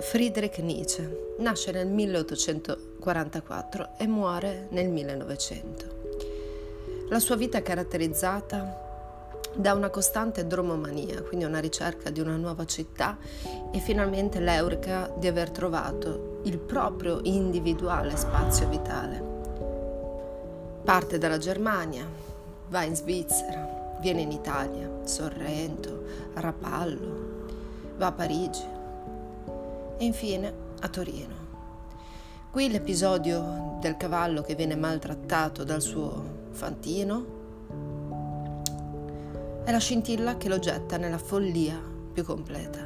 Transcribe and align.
Friedrich 0.00 0.58
Nietzsche 0.58 1.34
nasce 1.38 1.72
nel 1.72 1.88
1844 1.88 3.88
e 3.98 4.06
muore 4.06 4.68
nel 4.70 4.88
1900. 4.88 5.98
La 7.10 7.18
sua 7.18 7.36
vita 7.36 7.58
è 7.58 7.62
caratterizzata 7.62 8.88
da 9.54 9.74
una 9.74 9.90
costante 9.90 10.46
dromomania, 10.46 11.22
quindi 11.22 11.44
una 11.44 11.58
ricerca 11.58 12.08
di 12.10 12.20
una 12.20 12.36
nuova 12.36 12.64
città 12.64 13.18
e 13.70 13.78
finalmente 13.78 14.40
l'eurica 14.40 15.12
di 15.16 15.26
aver 15.26 15.50
trovato 15.50 16.40
il 16.44 16.58
proprio 16.58 17.20
individuale 17.24 18.16
spazio 18.16 18.68
vitale. 18.68 19.28
Parte 20.82 21.18
dalla 21.18 21.38
Germania, 21.38 22.06
va 22.68 22.84
in 22.84 22.96
Svizzera, 22.96 23.98
viene 24.00 24.22
in 24.22 24.30
Italia, 24.30 24.88
Sorrento, 25.04 26.04
Rapallo, 26.34 27.28
va 27.96 28.06
a 28.06 28.12
Parigi 28.12 28.78
e 30.00 30.04
infine 30.06 30.52
a 30.80 30.88
Torino. 30.88 31.48
Qui 32.50 32.70
l'episodio 32.70 33.76
del 33.80 33.98
cavallo 33.98 34.40
che 34.40 34.54
viene 34.54 34.74
maltrattato 34.74 35.62
dal 35.62 35.82
suo 35.82 36.48
fantino 36.50 37.38
è 39.62 39.70
la 39.70 39.78
scintilla 39.78 40.38
che 40.38 40.48
lo 40.48 40.58
getta 40.58 40.96
nella 40.96 41.18
follia 41.18 41.78
più 42.12 42.24
completa. 42.24 42.80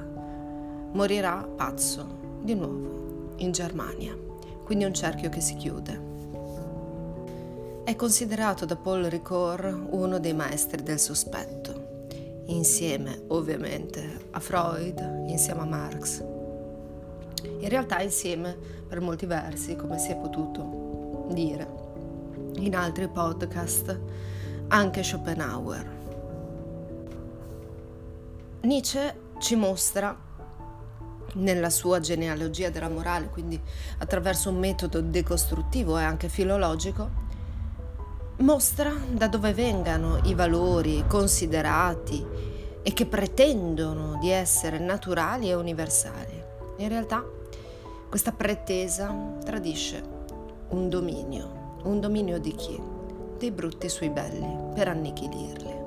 Morirà 0.92 1.48
pazzo 1.56 2.40
di 2.42 2.54
nuovo 2.54 3.32
in 3.36 3.52
Germania, 3.52 4.14
quindi 4.64 4.84
un 4.84 4.92
cerchio 4.92 5.30
che 5.30 5.40
si 5.40 5.54
chiude. 5.54 6.12
È 7.84 7.94
considerato 7.94 8.64
da 8.66 8.76
Paul 8.76 9.04
Ricoeur 9.04 9.86
uno 9.90 10.18
dei 10.18 10.34
maestri 10.34 10.82
del 10.82 10.98
sospetto, 10.98 12.06
insieme 12.46 13.22
ovviamente 13.28 14.26
a 14.32 14.40
Freud, 14.40 15.26
insieme 15.28 15.60
a 15.60 15.64
Marx 15.64 16.33
in 17.60 17.68
realtà 17.68 18.00
insieme 18.00 18.56
per 18.88 19.00
molti 19.00 19.26
versi, 19.26 19.76
come 19.76 19.98
si 19.98 20.10
è 20.10 20.16
potuto 20.16 21.26
dire 21.30 21.82
in 22.56 22.74
altri 22.76 23.08
podcast, 23.08 23.98
anche 24.68 25.02
Schopenhauer. 25.02 25.92
Nietzsche 28.62 29.20
ci 29.38 29.56
mostra 29.56 30.16
nella 31.34 31.70
sua 31.70 32.00
genealogia 32.00 32.70
della 32.70 32.88
morale, 32.88 33.28
quindi 33.28 33.60
attraverso 33.98 34.50
un 34.50 34.58
metodo 34.58 35.00
decostruttivo 35.00 35.98
e 35.98 36.02
anche 36.02 36.28
filologico, 36.28 37.22
mostra 38.38 38.92
da 39.10 39.28
dove 39.28 39.52
vengano 39.52 40.20
i 40.24 40.34
valori 40.34 41.04
considerati 41.06 42.24
e 42.82 42.92
che 42.92 43.06
pretendono 43.06 44.18
di 44.20 44.30
essere 44.30 44.78
naturali 44.78 45.48
e 45.48 45.54
universali. 45.54 46.43
In 46.78 46.88
realtà 46.88 47.24
questa 48.08 48.32
pretesa 48.32 49.14
tradisce 49.44 50.02
un 50.70 50.88
dominio, 50.88 51.78
un 51.84 52.00
dominio 52.00 52.38
di 52.38 52.52
chi? 52.54 52.80
Dei 53.38 53.52
brutti 53.52 53.88
sui 53.88 54.10
belli, 54.10 54.72
per 54.74 54.88
annichilirli. 54.88 55.82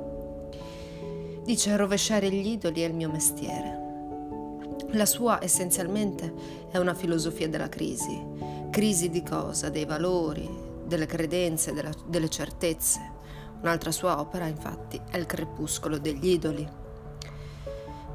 Dice 1.43 1.75
rovesciare 1.75 2.29
gli 2.29 2.47
idoli 2.47 2.81
è 2.81 2.85
il 2.85 2.93
mio 2.93 3.09
mestiere. 3.09 3.85
La 4.91 5.05
sua 5.05 5.43
essenzialmente 5.43 6.33
è 6.71 6.77
una 6.77 6.93
filosofia 6.93 7.49
della 7.49 7.69
crisi. 7.69 8.25
Crisi 8.69 9.09
di 9.09 9.23
cosa? 9.23 9.69
Dei 9.69 9.85
valori, 9.85 10.49
delle 10.85 11.05
credenze, 11.05 11.73
della, 11.73 11.91
delle 12.05 12.29
certezze. 12.29 13.15
Un'altra 13.61 13.91
sua 13.91 14.19
opera, 14.19 14.45
infatti, 14.45 15.01
è 15.09 15.17
il 15.17 15.25
crepuscolo 15.25 15.97
degli 15.97 16.29
idoli. 16.29 16.67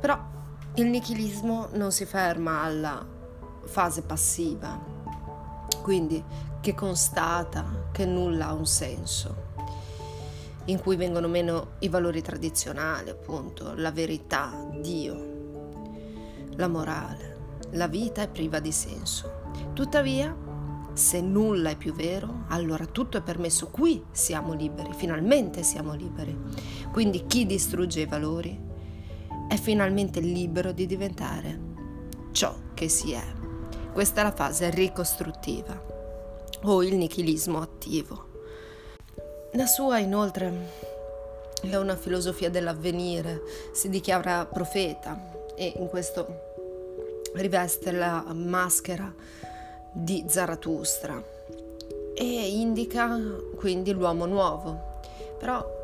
Però 0.00 0.19
il 0.77 0.87
nichilismo 0.87 1.69
non 1.73 1.92
si 1.92 2.06
ferma 2.06 2.62
alla 2.62 3.06
fase 3.65 4.03
passiva, 4.03 4.81
quindi 5.83 6.22
che 6.60 6.75
constata 6.75 7.88
che 7.93 8.06
nulla 8.06 8.49
ha 8.49 8.53
un 8.55 8.65
senso, 8.65 9.50
in 10.66 10.81
cui 10.81 10.97
vengono 10.97 11.28
meno 11.28 11.72
i 11.81 11.88
valori 11.88 12.22
tradizionali, 12.22 13.11
appunto, 13.11 13.75
la 13.75 13.91
verità, 13.91 14.66
Dio, 14.81 15.31
la 16.56 16.69
morale, 16.69 17.37
la 17.72 17.87
vita 17.87 18.22
è 18.22 18.28
priva 18.28 18.59
di 18.59 18.72
senso. 18.72 19.41
Tuttavia, 19.75 20.34
se 20.94 21.21
nulla 21.21 21.71
è 21.71 21.77
più 21.77 21.93
vero, 21.93 22.44
allora 22.49 22.87
tutto 22.87 23.19
è 23.19 23.22
permesso. 23.22 23.69
Qui 23.69 24.05
siamo 24.11 24.55
liberi, 24.55 24.94
finalmente 24.94 25.62
siamo 25.62 25.93
liberi. 25.93 26.38
Quindi 26.91 27.27
chi 27.27 27.44
distrugge 27.44 28.00
i 28.00 28.06
valori 28.06 28.71
è 29.52 29.56
finalmente 29.58 30.20
libero 30.20 30.72
di 30.72 30.86
diventare 30.86 31.58
ciò 32.32 32.54
che 32.72 32.88
si 32.88 33.12
è. 33.12 33.22
Questa 33.92 34.22
è 34.22 34.24
la 34.24 34.32
fase 34.32 34.70
ricostruttiva 34.70 35.78
o 36.62 36.82
il 36.82 36.96
nichilismo 36.96 37.60
attivo. 37.60 38.30
La 39.52 39.66
sua 39.66 39.98
inoltre 39.98 40.70
è 41.60 41.76
una 41.76 41.96
filosofia 41.96 42.48
dell'avvenire, 42.48 43.42
si 43.72 43.90
dichiara 43.90 44.46
profeta 44.46 45.20
e 45.54 45.74
in 45.76 45.88
questo 45.88 47.20
riveste 47.34 47.92
la 47.92 48.24
maschera 48.32 49.14
di 49.92 50.24
Zarathustra 50.26 51.22
e 52.14 52.24
indica 52.24 53.20
quindi 53.56 53.92
l'uomo 53.92 54.24
nuovo. 54.24 55.00
Però 55.38 55.81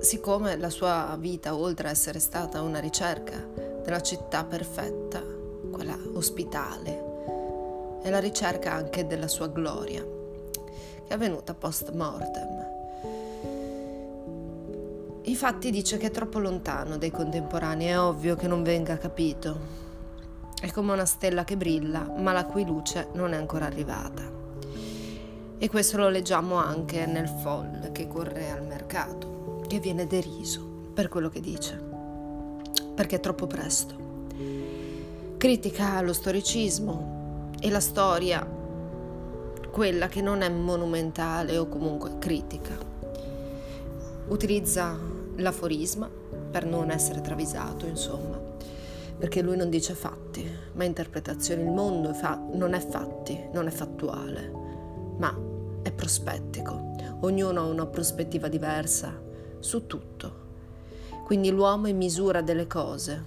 siccome 0.00 0.56
la 0.56 0.70
sua 0.70 1.16
vita, 1.18 1.56
oltre 1.56 1.88
a 1.88 1.90
essere 1.90 2.18
stata 2.18 2.62
una 2.62 2.78
ricerca 2.78 3.44
della 3.82 4.00
città 4.00 4.44
perfetta, 4.44 5.22
quella 5.70 5.96
ospitale, 6.14 7.04
e 8.02 8.10
la 8.10 8.20
ricerca 8.20 8.72
anche 8.72 9.06
della 9.06 9.28
sua 9.28 9.48
gloria, 9.48 10.02
che 10.02 11.08
è 11.08 11.14
avvenuta 11.14 11.54
post 11.54 11.92
mortem. 11.92 12.64
Infatti 15.22 15.70
dice 15.70 15.96
che 15.96 16.06
è 16.06 16.10
troppo 16.10 16.38
lontano 16.38 16.98
dai 16.98 17.10
contemporanei, 17.10 17.88
è 17.88 17.98
ovvio 17.98 18.36
che 18.36 18.46
non 18.46 18.62
venga 18.62 18.96
capito. 18.96 19.84
È 20.60 20.70
come 20.70 20.92
una 20.92 21.04
stella 21.04 21.42
che 21.42 21.56
brilla, 21.56 22.08
ma 22.16 22.32
la 22.32 22.44
cui 22.44 22.64
luce 22.64 23.08
non 23.14 23.32
è 23.32 23.36
ancora 23.36 23.66
arrivata. 23.66 24.22
E 25.58 25.68
questo 25.68 25.96
lo 25.96 26.08
leggiamo 26.08 26.54
anche 26.54 27.06
nel 27.06 27.28
folle 27.28 27.90
che 27.90 28.06
corre 28.06 28.50
al 28.50 28.64
mercato, 28.64 29.35
che 29.66 29.78
viene 29.78 30.06
deriso 30.06 30.64
per 30.94 31.08
quello 31.08 31.28
che 31.28 31.40
dice, 31.40 31.82
perché 32.94 33.16
è 33.16 33.20
troppo 33.20 33.46
presto 33.46 34.06
critica 35.36 36.00
lo 36.00 36.12
storicismo 36.12 37.52
e 37.60 37.70
la 37.70 37.80
storia, 37.80 38.44
quella 39.70 40.08
che 40.08 40.22
non 40.22 40.40
è 40.40 40.48
monumentale 40.48 41.58
o 41.58 41.68
comunque 41.68 42.18
critica. 42.18 42.74
Utilizza 44.28 44.98
l'aforisma 45.36 46.10
per 46.50 46.64
non 46.64 46.90
essere 46.90 47.20
travisato, 47.20 47.86
insomma, 47.86 48.40
perché 49.18 49.42
lui 49.42 49.56
non 49.56 49.68
dice 49.68 49.94
fatti, 49.94 50.50
ma 50.72 50.84
interpretazioni. 50.84 51.62
Il 51.62 51.70
mondo 51.70 52.14
non 52.52 52.72
è 52.72 52.80
fatti, 52.80 53.38
non 53.52 53.66
è 53.66 53.70
fattuale, 53.70 54.50
ma 55.18 55.38
è 55.82 55.92
prospettico. 55.92 56.94
Ognuno 57.20 57.60
ha 57.60 57.64
una 57.64 57.86
prospettiva 57.86 58.48
diversa 58.48 59.25
su 59.66 59.86
tutto. 59.86 60.44
Quindi 61.24 61.50
l'uomo 61.50 61.88
è 61.88 61.92
misura 61.92 62.40
delle 62.40 62.68
cose, 62.68 63.24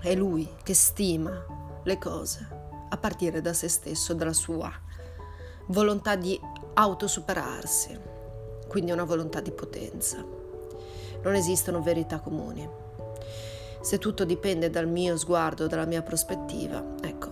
è 0.00 0.14
lui 0.14 0.48
che 0.62 0.72
stima 0.72 1.44
le 1.82 1.98
cose 1.98 2.48
a 2.88 2.96
partire 2.96 3.40
da 3.40 3.52
se 3.52 3.68
stesso, 3.68 4.14
dalla 4.14 4.32
sua 4.32 4.72
volontà 5.66 6.14
di 6.14 6.40
autosuperarsi, 6.74 7.98
quindi 8.68 8.92
una 8.92 9.04
volontà 9.04 9.40
di 9.40 9.50
potenza. 9.50 10.24
Non 11.22 11.34
esistono 11.34 11.82
verità 11.82 12.20
comuni. 12.20 12.68
Se 13.80 13.98
tutto 13.98 14.24
dipende 14.24 14.70
dal 14.70 14.86
mio 14.86 15.16
sguardo, 15.16 15.66
dalla 15.66 15.86
mia 15.86 16.02
prospettiva, 16.02 16.84
ecco, 17.02 17.28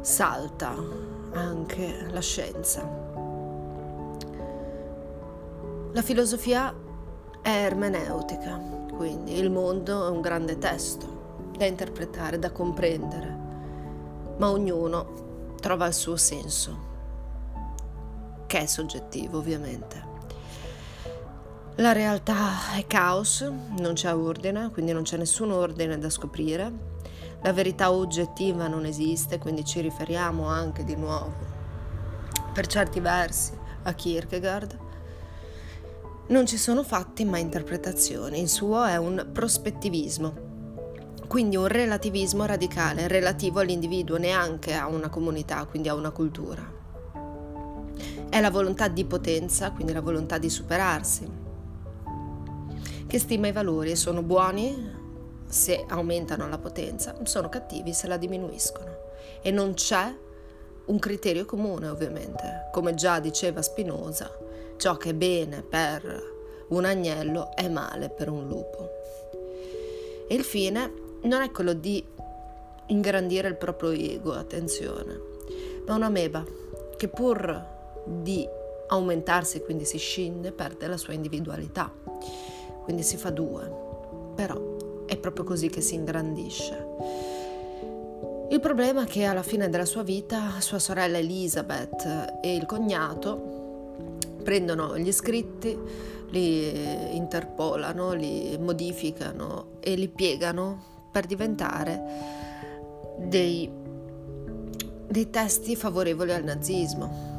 salta 0.00 0.74
anche 1.32 2.06
la 2.10 2.20
scienza. 2.20 3.13
La 5.94 6.02
filosofia 6.02 6.74
è 7.40 7.48
ermeneutica, 7.48 8.58
quindi 8.96 9.38
il 9.38 9.48
mondo 9.48 10.08
è 10.08 10.10
un 10.10 10.20
grande 10.20 10.58
testo 10.58 11.52
da 11.56 11.66
interpretare, 11.66 12.36
da 12.40 12.50
comprendere, 12.50 13.38
ma 14.38 14.50
ognuno 14.50 15.52
trova 15.60 15.86
il 15.86 15.94
suo 15.94 16.16
senso, 16.16 16.78
che 18.48 18.58
è 18.58 18.66
soggettivo 18.66 19.38
ovviamente. 19.38 20.02
La 21.76 21.92
realtà 21.92 22.74
è 22.76 22.84
caos, 22.88 23.48
non 23.78 23.92
c'è 23.92 24.12
ordine, 24.12 24.70
quindi 24.72 24.90
non 24.90 25.04
c'è 25.04 25.16
nessun 25.16 25.52
ordine 25.52 25.96
da 25.96 26.10
scoprire. 26.10 26.72
La 27.42 27.52
verità 27.52 27.92
oggettiva 27.92 28.66
non 28.66 28.84
esiste, 28.84 29.38
quindi 29.38 29.64
ci 29.64 29.80
riferiamo 29.80 30.48
anche 30.48 30.82
di 30.82 30.96
nuovo, 30.96 31.32
per 32.52 32.66
certi 32.66 32.98
versi, 32.98 33.52
a 33.84 33.92
Kierkegaard. 33.92 34.82
Non 36.26 36.46
ci 36.46 36.56
sono 36.56 36.82
fatti 36.82 37.26
ma 37.26 37.36
interpretazioni, 37.36 38.40
il 38.40 38.48
suo 38.48 38.82
è 38.84 38.96
un 38.96 39.28
prospettivismo, 39.30 40.34
quindi 41.28 41.56
un 41.56 41.66
relativismo 41.66 42.46
radicale, 42.46 43.08
relativo 43.08 43.60
all'individuo, 43.60 44.16
neanche 44.16 44.72
a 44.72 44.86
una 44.86 45.10
comunità, 45.10 45.66
quindi 45.66 45.90
a 45.90 45.94
una 45.94 46.12
cultura. 46.12 46.62
È 48.30 48.40
la 48.40 48.50
volontà 48.50 48.88
di 48.88 49.04
potenza, 49.04 49.70
quindi 49.72 49.92
la 49.92 50.00
volontà 50.00 50.38
di 50.38 50.48
superarsi, 50.48 51.28
che 53.06 53.18
stima 53.18 53.48
i 53.48 53.52
valori 53.52 53.94
sono 53.94 54.22
buoni 54.22 54.92
se 55.46 55.84
aumentano 55.86 56.48
la 56.48 56.58
potenza, 56.58 57.14
sono 57.24 57.50
cattivi 57.50 57.92
se 57.92 58.06
la 58.06 58.16
diminuiscono. 58.16 58.92
E 59.42 59.50
non 59.50 59.74
c'è 59.74 60.10
un 60.86 60.98
criterio 60.98 61.44
comune, 61.44 61.88
ovviamente. 61.88 62.68
Come 62.72 62.94
già 62.94 63.20
diceva 63.20 63.62
Spinoza, 63.62 64.30
ciò 64.76 64.96
che 64.96 65.10
è 65.10 65.14
bene 65.14 65.62
per 65.62 66.32
un 66.68 66.84
agnello 66.84 67.54
è 67.54 67.68
male 67.68 68.08
per 68.08 68.28
un 68.28 68.46
lupo. 68.46 68.90
E 70.28 70.34
il 70.34 70.44
fine 70.44 70.92
non 71.22 71.42
è 71.42 71.50
quello 71.50 71.72
di 71.72 72.04
ingrandire 72.86 73.48
il 73.48 73.56
proprio 73.56 73.90
ego, 73.90 74.32
attenzione, 74.32 75.20
ma 75.86 75.94
una 75.94 76.08
meba 76.08 76.44
che 76.96 77.08
pur 77.08 77.72
di 78.04 78.46
aumentarsi, 78.88 79.62
quindi 79.62 79.84
si 79.84 79.98
scinde, 79.98 80.52
perde 80.52 80.86
la 80.86 80.96
sua 80.96 81.14
individualità, 81.14 81.90
quindi 82.82 83.02
si 83.02 83.16
fa 83.16 83.30
due, 83.30 83.70
però 84.34 85.04
è 85.06 85.16
proprio 85.16 85.44
così 85.44 85.68
che 85.68 85.80
si 85.80 85.94
ingrandisce. 85.94 87.33
Il 88.50 88.60
problema 88.60 89.02
è 89.02 89.06
che 89.06 89.24
alla 89.24 89.42
fine 89.42 89.68
della 89.68 89.84
sua 89.84 90.02
vita 90.02 90.60
sua 90.60 90.78
sorella 90.78 91.18
Elizabeth 91.18 92.38
e 92.42 92.54
il 92.54 92.66
cognato 92.66 94.16
prendono 94.42 94.96
gli 94.98 95.10
scritti, 95.10 95.76
li 96.28 97.16
interpolano, 97.16 98.12
li 98.12 98.56
modificano 98.58 99.78
e 99.80 99.94
li 99.94 100.08
piegano 100.08 100.92
per 101.10 101.26
diventare 101.26 102.02
dei, 103.18 103.70
dei 105.08 105.30
testi 105.30 105.74
favorevoli 105.74 106.32
al 106.32 106.44
nazismo. 106.44 107.32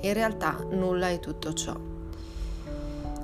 In 0.00 0.12
realtà 0.12 0.66
nulla 0.70 1.08
è 1.08 1.20
tutto 1.20 1.52
ciò. 1.52 1.93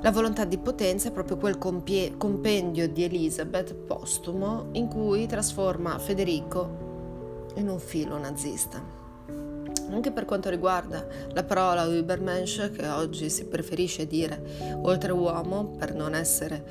La 0.03 0.11
volontà 0.11 0.47
di 0.47 0.57
potenza 0.57 1.09
è 1.09 1.13
proprio 1.13 1.37
quel 1.37 1.59
compie- 1.59 2.17
compendio 2.17 2.89
di 2.89 3.05
Elizabeth 3.05 3.75
postumo 3.75 4.69
in 4.73 4.89
cui 4.89 5.27
trasforma 5.27 5.99
Federico 5.99 7.51
in 7.57 7.69
un 7.69 7.79
filo 7.79 8.17
nazista. 8.17 8.83
Anche 9.91 10.11
per 10.11 10.25
quanto 10.25 10.49
riguarda 10.49 11.07
la 11.33 11.45
parola 11.45 11.85
Übermensch, 11.85 12.71
che 12.71 12.89
oggi 12.89 13.29
si 13.29 13.45
preferisce 13.45 14.07
dire 14.07 14.79
oltreuomo 14.81 15.77
per 15.77 15.95
non 15.95 16.15
essere 16.15 16.65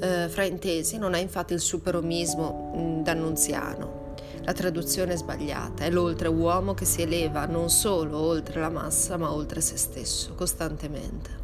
eh, 0.00 0.28
fraintesi, 0.28 0.98
non 0.98 1.14
è 1.14 1.20
infatti 1.20 1.52
il 1.52 1.60
superomismo 1.60 2.72
mh, 2.74 3.02
d'annunziano. 3.04 4.02
La 4.42 4.52
traduzione 4.52 5.12
è 5.12 5.16
sbagliata, 5.16 5.84
è 5.84 5.90
l'oltreuomo 5.90 6.74
che 6.74 6.86
si 6.86 7.02
eleva 7.02 7.46
non 7.46 7.70
solo 7.70 8.18
oltre 8.18 8.60
la 8.60 8.68
massa, 8.68 9.16
ma 9.16 9.32
oltre 9.32 9.60
se 9.60 9.76
stesso, 9.76 10.34
costantemente. 10.34 11.43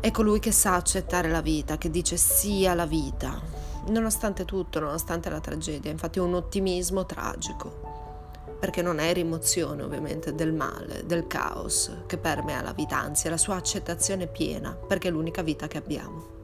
È 0.00 0.12
colui 0.12 0.38
che 0.38 0.52
sa 0.52 0.74
accettare 0.74 1.28
la 1.28 1.40
vita, 1.40 1.76
che 1.76 1.90
dice 1.90 2.16
sì 2.16 2.66
alla 2.66 2.86
vita, 2.86 3.40
nonostante 3.88 4.44
tutto, 4.44 4.78
nonostante 4.78 5.28
la 5.28 5.40
tragedia, 5.40 5.90
infatti 5.90 6.20
un 6.20 6.34
ottimismo 6.34 7.04
tragico, 7.04 8.46
perché 8.60 8.80
non 8.80 9.00
è 9.00 9.12
rimozione 9.12 9.82
ovviamente 9.82 10.36
del 10.36 10.52
male, 10.52 11.04
del 11.04 11.26
caos 11.26 11.90
che 12.06 12.16
permea 12.16 12.62
la 12.62 12.72
vita, 12.72 12.96
anzi 12.96 13.26
è 13.26 13.30
la 13.30 13.36
sua 13.36 13.56
accettazione 13.56 14.28
piena, 14.28 14.70
perché 14.70 15.08
è 15.08 15.10
l'unica 15.10 15.42
vita 15.42 15.66
che 15.66 15.78
abbiamo. 15.78 16.36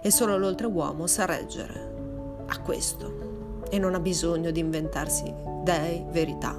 E 0.00 0.10
solo 0.10 0.38
l'oltreuomo 0.38 1.06
sa 1.06 1.26
reggere 1.26 2.44
a 2.46 2.60
questo 2.60 3.58
e 3.68 3.78
non 3.78 3.94
ha 3.94 4.00
bisogno 4.00 4.50
di 4.50 4.60
inventarsi 4.60 5.30
dei, 5.62 6.02
verità, 6.08 6.58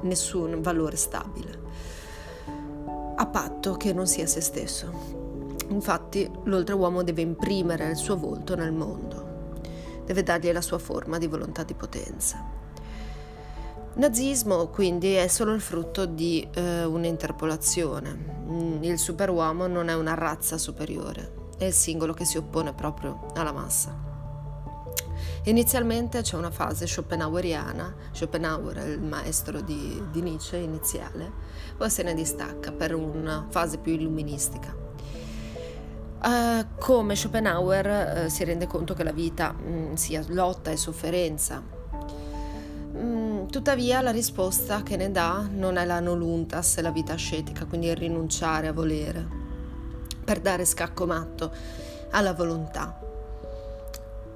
nessun 0.00 0.62
valore 0.62 0.96
stabile, 0.96 1.60
a 3.14 3.26
patto 3.26 3.74
che 3.74 3.92
non 3.92 4.06
sia 4.06 4.26
se 4.26 4.40
stesso. 4.40 5.17
Infatti 5.68 6.30
l'oltreuomo 6.44 7.02
deve 7.02 7.22
imprimere 7.22 7.90
il 7.90 7.96
suo 7.96 8.16
volto 8.16 8.54
nel 8.54 8.72
mondo, 8.72 9.52
deve 10.04 10.22
dargli 10.22 10.50
la 10.50 10.62
sua 10.62 10.78
forma 10.78 11.18
di 11.18 11.26
volontà 11.26 11.62
di 11.62 11.74
potenza. 11.74 12.56
Nazismo 13.94 14.68
quindi 14.68 15.14
è 15.14 15.26
solo 15.26 15.52
il 15.52 15.60
frutto 15.60 16.06
di 16.06 16.48
eh, 16.54 16.84
un'interpolazione. 16.84 18.36
Mm, 18.48 18.82
il 18.84 18.98
superuomo 18.98 19.66
non 19.66 19.88
è 19.88 19.94
una 19.94 20.14
razza 20.14 20.56
superiore, 20.56 21.32
è 21.58 21.64
il 21.64 21.72
singolo 21.72 22.14
che 22.14 22.24
si 22.24 22.38
oppone 22.38 22.72
proprio 22.72 23.26
alla 23.34 23.52
massa. 23.52 24.06
Inizialmente 25.44 26.20
c'è 26.20 26.36
una 26.36 26.50
fase 26.50 26.86
schopenhaueriana, 26.86 27.94
Schopenhauer 28.12 28.76
è 28.76 28.86
il 28.86 29.02
maestro 29.02 29.60
di, 29.60 30.02
di 30.10 30.22
Nietzsche 30.22 30.58
iniziale, 30.58 31.32
poi 31.76 31.90
se 31.90 32.02
ne 32.02 32.14
distacca 32.14 32.70
per 32.70 32.94
una 32.94 33.46
fase 33.48 33.78
più 33.78 33.94
illuministica. 33.94 34.87
Uh, 36.20 36.66
come 36.78 37.14
Schopenhauer 37.14 38.24
uh, 38.24 38.28
si 38.28 38.42
rende 38.42 38.66
conto 38.66 38.92
che 38.92 39.04
la 39.04 39.12
vita 39.12 39.52
mh, 39.52 39.70
mm, 39.70 39.94
sia 39.94 40.24
lotta 40.28 40.70
e 40.72 40.76
sofferenza. 40.76 41.62
Mm, 42.96 43.46
tuttavia 43.46 44.00
la 44.00 44.10
risposta 44.10 44.82
che 44.82 44.96
ne 44.96 45.12
dà 45.12 45.48
non 45.48 45.76
è 45.76 45.84
la 45.84 46.00
noluntas, 46.00 46.80
la 46.80 46.90
vita 46.90 47.12
ascetica, 47.12 47.66
quindi 47.66 47.86
il 47.86 47.96
rinunciare 47.96 48.66
a 48.66 48.72
volere, 48.72 49.26
per 50.24 50.40
dare 50.40 50.64
scacco 50.64 51.06
matto 51.06 51.52
alla 52.10 52.34
volontà. 52.34 52.98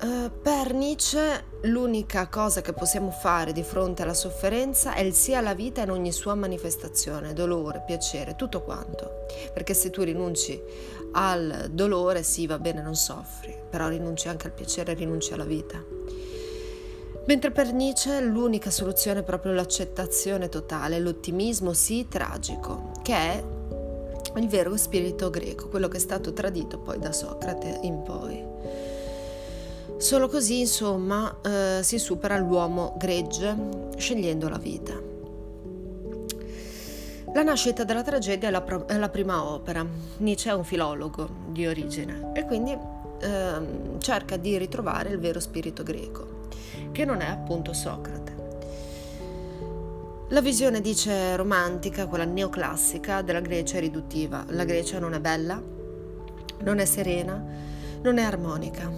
Uh, 0.02 0.30
per 0.42 0.74
Nietzsche 0.74 1.44
l'unica 1.62 2.26
cosa 2.26 2.60
che 2.60 2.72
possiamo 2.72 3.10
fare 3.10 3.52
di 3.52 3.62
fronte 3.62 4.02
alla 4.02 4.14
sofferenza 4.14 4.94
è 4.94 5.00
il 5.00 5.14
sì 5.14 5.32
alla 5.32 5.54
vita 5.54 5.82
in 5.82 5.90
ogni 5.90 6.10
sua 6.10 6.34
manifestazione, 6.34 7.32
dolore, 7.32 7.84
piacere, 7.86 8.34
tutto 8.34 8.62
quanto. 8.62 9.26
Perché 9.52 9.74
se 9.74 9.90
tu 9.90 10.02
rinunci 10.02 10.60
al 11.12 11.68
dolore, 11.70 12.22
sì, 12.22 12.46
va 12.46 12.58
bene, 12.58 12.82
non 12.82 12.94
soffri, 12.94 13.54
però 13.70 13.88
rinunci 13.88 14.28
anche 14.28 14.46
al 14.46 14.52
piacere, 14.52 14.94
rinunci 14.94 15.32
alla 15.32 15.44
vita. 15.44 15.82
Mentre 17.24 17.52
per 17.52 17.72
Nietzsche 17.72 18.20
l'unica 18.20 18.70
soluzione 18.70 19.20
è 19.20 19.22
proprio 19.22 19.52
l'accettazione 19.52 20.48
totale, 20.48 20.98
l'ottimismo 20.98 21.72
sì 21.72 22.08
tragico, 22.08 22.90
che 23.02 23.14
è 23.14 23.44
il 24.36 24.48
vero 24.48 24.76
spirito 24.76 25.30
greco, 25.30 25.68
quello 25.68 25.88
che 25.88 25.98
è 25.98 26.00
stato 26.00 26.32
tradito 26.32 26.78
poi 26.78 26.98
da 26.98 27.12
Socrate 27.12 27.80
in 27.82 28.02
poi. 28.02 28.44
Solo 29.98 30.28
così, 30.28 30.60
insomma, 30.60 31.38
eh, 31.42 31.80
si 31.82 31.98
supera 31.98 32.36
l'uomo 32.38 32.96
gregge 32.98 33.56
scegliendo 33.96 34.48
la 34.48 34.58
vita. 34.58 35.11
La 37.34 37.42
nascita 37.42 37.84
della 37.84 38.02
tragedia 38.02 38.48
è 38.48 38.50
la, 38.50 38.60
pro- 38.60 38.86
è 38.86 38.98
la, 38.98 39.08
prima 39.08 39.42
opera. 39.42 39.86
Nietzsche 40.18 40.50
è 40.50 40.54
un 40.54 40.64
filologo 40.64 41.28
di 41.48 41.66
origine 41.66 42.30
e 42.34 42.44
quindi 42.44 42.76
ehm, 43.20 43.98
cerca 43.98 44.36
di 44.36 44.58
ritrovare 44.58 45.08
il 45.08 45.18
vero 45.18 45.40
spirito 45.40 45.82
greco, 45.82 46.48
che 46.92 47.06
non 47.06 47.22
è 47.22 47.28
appunto 47.28 47.72
Socrate. 47.72 48.40
La 50.28 50.42
visione, 50.42 50.82
dice, 50.82 51.34
romantica, 51.36 52.06
quella 52.06 52.24
neoclassica 52.24 53.22
della 53.22 53.40
Grecia 53.40 53.78
è 53.78 53.80
riduttiva. 53.80 54.44
La 54.48 54.64
Grecia 54.64 54.98
non 54.98 55.14
è 55.14 55.20
bella, 55.20 55.60
non 56.60 56.78
è 56.80 56.84
serena, 56.84 57.42
non 58.02 58.18
è 58.18 58.22
armonica. 58.22 58.90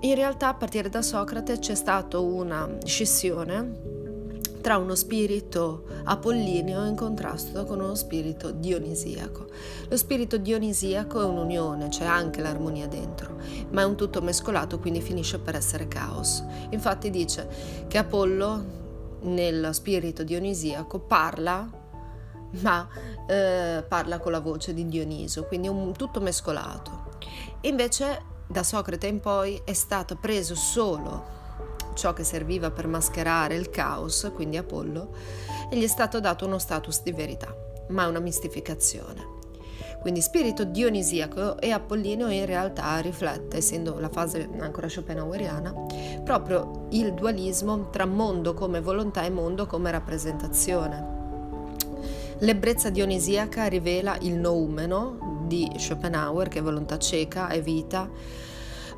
In 0.00 0.14
realtà 0.14 0.48
a 0.48 0.54
partire 0.54 0.90
da 0.90 1.00
Socrate 1.00 1.58
c'è 1.58 1.74
stata 1.74 2.18
una 2.18 2.68
scissione 2.84 3.95
tra 4.66 4.78
uno 4.78 4.96
spirito 4.96 5.84
apollineo 6.06 6.84
in 6.86 6.96
contrasto 6.96 7.64
con 7.66 7.78
uno 7.78 7.94
spirito 7.94 8.50
dionisiaco. 8.50 9.46
Lo 9.88 9.96
spirito 9.96 10.38
dionisiaco 10.38 11.22
è 11.22 11.24
un'unione, 11.24 11.86
c'è 11.86 12.04
anche 12.04 12.40
l'armonia 12.40 12.88
dentro, 12.88 13.36
ma 13.70 13.82
è 13.82 13.84
un 13.84 13.94
tutto 13.94 14.20
mescolato, 14.22 14.80
quindi 14.80 15.00
finisce 15.00 15.38
per 15.38 15.54
essere 15.54 15.86
caos. 15.86 16.42
Infatti 16.70 17.10
dice 17.10 17.48
che 17.86 17.96
Apollo 17.96 18.64
nel 19.20 19.68
spirito 19.70 20.24
dionisiaco 20.24 20.98
parla 20.98 21.70
ma 22.62 22.88
eh, 23.28 23.84
parla 23.86 24.18
con 24.18 24.32
la 24.32 24.40
voce 24.40 24.74
di 24.74 24.84
Dioniso, 24.84 25.44
quindi 25.44 25.68
un 25.68 25.92
tutto 25.92 26.20
mescolato. 26.20 27.04
Invece 27.60 28.20
da 28.48 28.64
Socrate 28.64 29.06
in 29.06 29.20
poi 29.20 29.62
è 29.64 29.74
stato 29.74 30.16
preso 30.16 30.56
solo 30.56 31.36
ciò 31.96 32.12
che 32.12 32.22
serviva 32.22 32.70
per 32.70 32.86
mascherare 32.86 33.56
il 33.56 33.70
caos, 33.70 34.30
quindi 34.34 34.56
Apollo, 34.56 35.10
e 35.70 35.76
gli 35.76 35.82
è 35.82 35.88
stato 35.88 36.20
dato 36.20 36.46
uno 36.46 36.58
status 36.58 37.02
di 37.02 37.10
verità, 37.10 37.52
ma 37.88 38.04
è 38.04 38.06
una 38.06 38.20
mistificazione. 38.20 39.34
Quindi 40.00 40.20
spirito 40.20 40.62
dionisiaco 40.62 41.58
e 41.58 41.72
apollineo 41.72 42.28
in 42.28 42.46
realtà 42.46 42.96
riflette, 42.98 43.56
essendo 43.56 43.98
la 43.98 44.08
fase 44.08 44.48
ancora 44.60 44.88
schopenhaueriana, 44.88 45.74
proprio 46.22 46.86
il 46.90 47.12
dualismo 47.14 47.90
tra 47.90 48.04
mondo 48.04 48.54
come 48.54 48.80
volontà 48.80 49.24
e 49.24 49.30
mondo 49.30 49.66
come 49.66 49.90
rappresentazione. 49.90 51.14
L'ebbrezza 52.40 52.90
dionisiaca 52.90 53.66
rivela 53.66 54.16
il 54.20 54.34
noumeno 54.34 55.44
di 55.46 55.68
Schopenhauer, 55.76 56.48
che 56.48 56.58
è 56.58 56.62
volontà 56.62 56.98
cieca, 56.98 57.48
è 57.48 57.60
vita, 57.62 58.08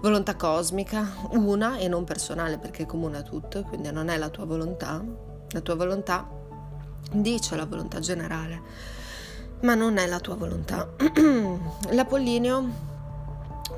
volontà 0.00 0.36
cosmica, 0.36 1.14
una 1.30 1.76
e 1.78 1.88
non 1.88 2.04
personale 2.04 2.58
perché 2.58 2.84
è 2.84 2.86
comune 2.86 3.18
a 3.18 3.22
tutto, 3.22 3.62
quindi 3.62 3.90
non 3.90 4.08
è 4.08 4.16
la 4.16 4.28
tua 4.28 4.44
volontà, 4.44 5.04
la 5.50 5.60
tua 5.60 5.74
volontà 5.74 6.28
dice 7.10 7.56
la 7.56 7.66
volontà 7.66 7.98
generale, 8.00 8.62
ma 9.62 9.74
non 9.74 9.96
è 9.96 10.06
la 10.06 10.20
tua 10.20 10.34
volontà. 10.36 10.88
L'Apollineo 11.90 12.86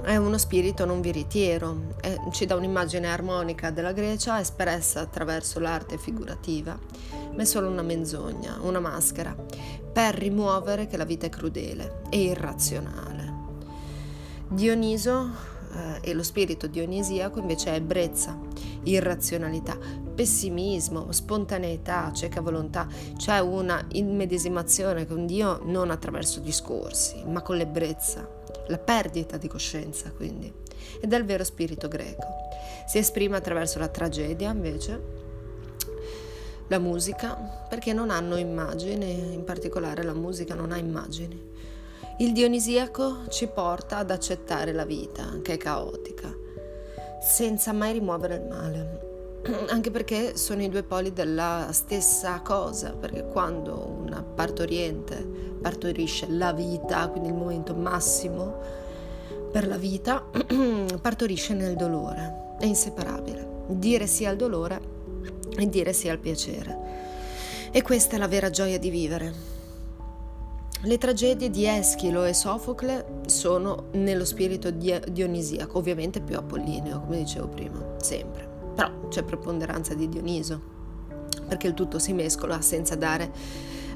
è 0.03 0.17
uno 0.17 0.39
spirito 0.39 0.85
non 0.85 1.01
veritiero, 1.01 1.95
è, 2.01 2.17
ci 2.31 2.47
dà 2.47 2.55
un'immagine 2.55 3.07
armonica 3.07 3.71
della 3.71 3.93
Grecia 3.93 4.41
espressa 4.41 5.01
attraverso 5.01 5.59
l'arte 5.59 5.97
figurativa, 5.97 6.79
ma 7.35 7.43
è 7.43 7.45
solo 7.45 7.69
una 7.69 7.83
menzogna, 7.83 8.59
una 8.61 8.81
maschera, 8.81 9.35
per 9.93 10.15
rimuovere 10.15 10.87
che 10.87 10.97
la 10.97 11.05
vita 11.05 11.27
è 11.27 11.31
crudele 11.31 12.03
e 12.11 12.23
irrazionale. 12.23 13.29
Dioniso 14.49 15.50
eh, 15.73 16.11
e 16.11 16.13
lo 16.15 16.23
spirito 16.23 16.67
dionisiaco 16.67 17.39
invece 17.39 17.71
è 17.71 17.75
ebbrezza, 17.75 18.39
irrazionalità, 18.85 19.79
pessimismo, 20.15 21.13
spontaneità, 21.13 22.13
cieca 22.13 22.41
volontà, 22.41 22.87
c'è 23.17 23.39
una 23.39 23.85
immedesimazione 23.93 25.07
con 25.07 25.27
Dio 25.27 25.61
non 25.65 25.91
attraverso 25.91 26.41
discorsi, 26.41 27.23
ma 27.27 27.43
con 27.43 27.57
l'ebbrezza, 27.57 28.29
la 28.69 28.79
perdita 28.79 29.37
di 29.37 29.49
coscienza 29.49 30.11
quindi, 30.11 30.53
ed 31.01 31.13
è 31.13 31.17
il 31.17 31.25
vero 31.25 31.45
spirito 31.45 31.89
greco. 31.89 32.27
Si 32.87 32.99
esprime 32.99 33.37
attraverso 33.37 33.79
la 33.79 33.89
tragedia 33.89 34.51
invece, 34.51 35.19
la 36.69 36.79
musica, 36.79 37.35
perché 37.69 37.93
non 37.93 38.11
hanno 38.11 38.37
immagini, 38.37 39.35
in 39.35 39.45
particolare 39.45 40.03
la 40.03 40.15
musica 40.15 40.55
non 40.55 40.71
ha 40.71 40.77
immagini. 40.77 41.49
Il 42.21 42.33
dionisiaco 42.33 43.29
ci 43.31 43.47
porta 43.47 43.97
ad 43.97 44.11
accettare 44.11 44.73
la 44.73 44.85
vita, 44.85 45.39
che 45.41 45.55
è 45.55 45.57
caotica, 45.57 46.31
senza 47.19 47.73
mai 47.73 47.95
rimuovere 47.95 48.35
il 48.35 48.43
male. 48.43 49.41
Anche 49.73 49.91
perché 49.91 50.37
sono 50.37 50.63
i 50.63 50.69
due 50.69 50.83
poli 50.83 51.15
della 51.15 51.69
stessa 51.71 52.43
cosa, 52.43 52.91
perché 52.91 53.25
quando 53.25 53.97
una 54.05 54.23
partoriente 54.23 55.17
partorisce 55.63 56.27
la 56.29 56.53
vita, 56.53 57.09
quindi 57.09 57.31
il 57.31 57.35
momento 57.35 57.75
massimo 57.75 58.55
per 59.51 59.67
la 59.67 59.79
vita, 59.79 60.23
partorisce 61.01 61.55
nel 61.55 61.75
dolore, 61.75 62.57
è 62.59 62.67
inseparabile. 62.67 63.65
Dire 63.69 64.07
sì 64.07 64.27
al 64.27 64.37
dolore 64.37 64.79
e 65.57 65.67
dire 65.71 65.95
sì 65.95 66.11
al 66.11 66.19
piacere. 66.19 66.79
E 67.71 67.81
questa 67.81 68.17
è 68.17 68.19
la 68.19 68.29
vera 68.29 68.51
gioia 68.51 68.79
di 68.79 68.91
vivere. 68.91 69.60
Le 70.83 70.97
tragedie 70.97 71.51
di 71.51 71.67
Eschilo 71.67 72.25
e 72.25 72.33
Sofocle 72.33 73.21
sono 73.27 73.89
nello 73.93 74.25
spirito 74.25 74.71
dionisiaco, 74.71 75.77
ovviamente 75.77 76.23
più 76.23 76.39
apollineo, 76.39 77.01
come 77.01 77.19
dicevo 77.19 77.49
prima, 77.49 77.97
sempre. 77.99 78.49
Però 78.75 79.09
c'è 79.09 79.23
preponderanza 79.23 79.93
di 79.93 80.09
Dioniso, 80.09 80.59
perché 81.47 81.67
il 81.67 81.75
tutto 81.75 81.99
si 81.99 82.15
mescola 82.15 82.63
senza 82.63 82.95
dare 82.95 83.31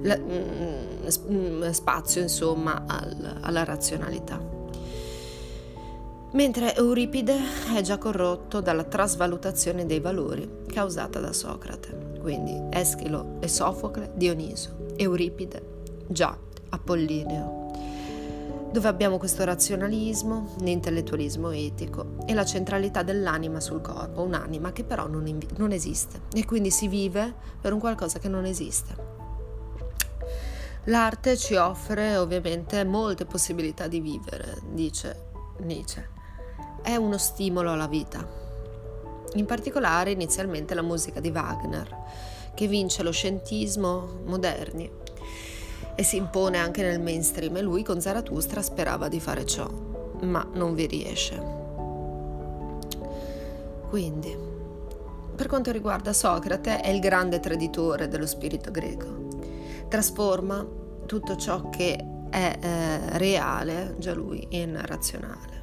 la, 0.03 0.19
mm, 0.19 1.33
mm, 1.33 1.71
spazio, 1.71 2.21
insomma, 2.21 2.85
al, 2.87 3.39
alla 3.41 3.65
razionalità. 3.65 4.39
Mentre 6.33 6.77
Euripide 6.77 7.39
è 7.75 7.81
già 7.81 7.97
corrotto 7.97 8.61
dalla 8.61 8.85
trasvalutazione 8.85 9.87
dei 9.87 10.01
valori 10.01 10.65
causata 10.67 11.19
da 11.19 11.33
Socrate. 11.33 12.19
Quindi 12.21 12.61
Eschilo 12.71 13.37
e 13.41 13.49
Sofocle, 13.49 14.13
Dioniso, 14.15 14.89
Euripide, 14.97 15.73
già 16.09 16.37
Apollineo, 16.75 17.71
dove 18.73 18.89
abbiamo 18.89 19.19
questo 19.19 19.45
razionalismo, 19.45 20.57
l'intellettualismo 20.59 21.51
etico 21.51 22.17
e 22.27 22.35
la 22.35 22.45
centralità 22.45 23.05
dell'anima 23.05 23.61
sul 23.61 23.81
corpo, 23.81 24.23
un'anima 24.23 24.73
che 24.73 24.83
però 24.83 25.07
non, 25.07 25.29
invi- 25.29 25.49
non 25.57 25.71
esiste 25.71 26.23
e 26.33 26.45
quindi 26.45 26.73
si 26.73 26.89
vive 26.89 27.33
per 27.61 27.73
un 27.73 27.79
qualcosa 27.79 28.19
che 28.19 28.29
non 28.29 28.45
esiste. 28.45 29.13
L'arte 30.89 31.37
ci 31.37 31.55
offre 31.55 32.17
ovviamente 32.17 32.85
molte 32.85 33.25
possibilità 33.25 33.87
di 33.87 34.01
vivere, 34.01 34.61
dice 34.73 35.29
Nietzsche. 35.59 36.09
È 36.83 36.97
uno 36.97 37.17
stimolo 37.17 37.73
alla 37.73 37.87
vita. 37.87 38.27
In 39.35 39.47
particolare 39.47 40.11
inizialmente 40.11 40.75
la 40.75 40.83
musica 40.83 41.21
di 41.21 41.31
Wagner, 41.31 41.97
che 42.55 42.67
vince 42.67 43.03
lo 43.03 43.13
scientismo 43.13 44.21
moderni 44.27 45.03
e 45.95 46.03
si 46.03 46.17
impone 46.17 46.59
anche 46.59 46.83
nel 46.83 47.01
mainstream 47.01 47.57
e 47.57 47.63
lui 47.63 47.83
con 47.83 48.01
Zarathustra 48.01 48.63
sperava 48.63 49.09
di 49.09 49.21
fare 49.21 49.47
ciò, 49.47 49.69
ma 50.21 50.47
non 50.55 50.75
vi 50.75 50.87
riesce. 50.87 51.63
Quindi, 53.89 54.37
per 55.37 55.47
quanto 55.47 55.71
riguarda 55.71 56.13
Socrate, 56.13 56.81
è 56.81 56.89
il 56.89 57.01
grande 57.01 57.39
traditore 57.39 58.09
dello 58.09 58.27
spirito 58.27 58.71
greco. 58.71 59.87
Trasforma 59.89 60.67
tutto 61.07 61.37
ciò 61.37 61.69
che 61.71 62.05
è 62.29 62.59
eh, 62.61 63.19
reale, 63.19 63.95
già 63.99 64.15
lui, 64.15 64.47
in 64.51 64.81
razionale. 64.85 65.63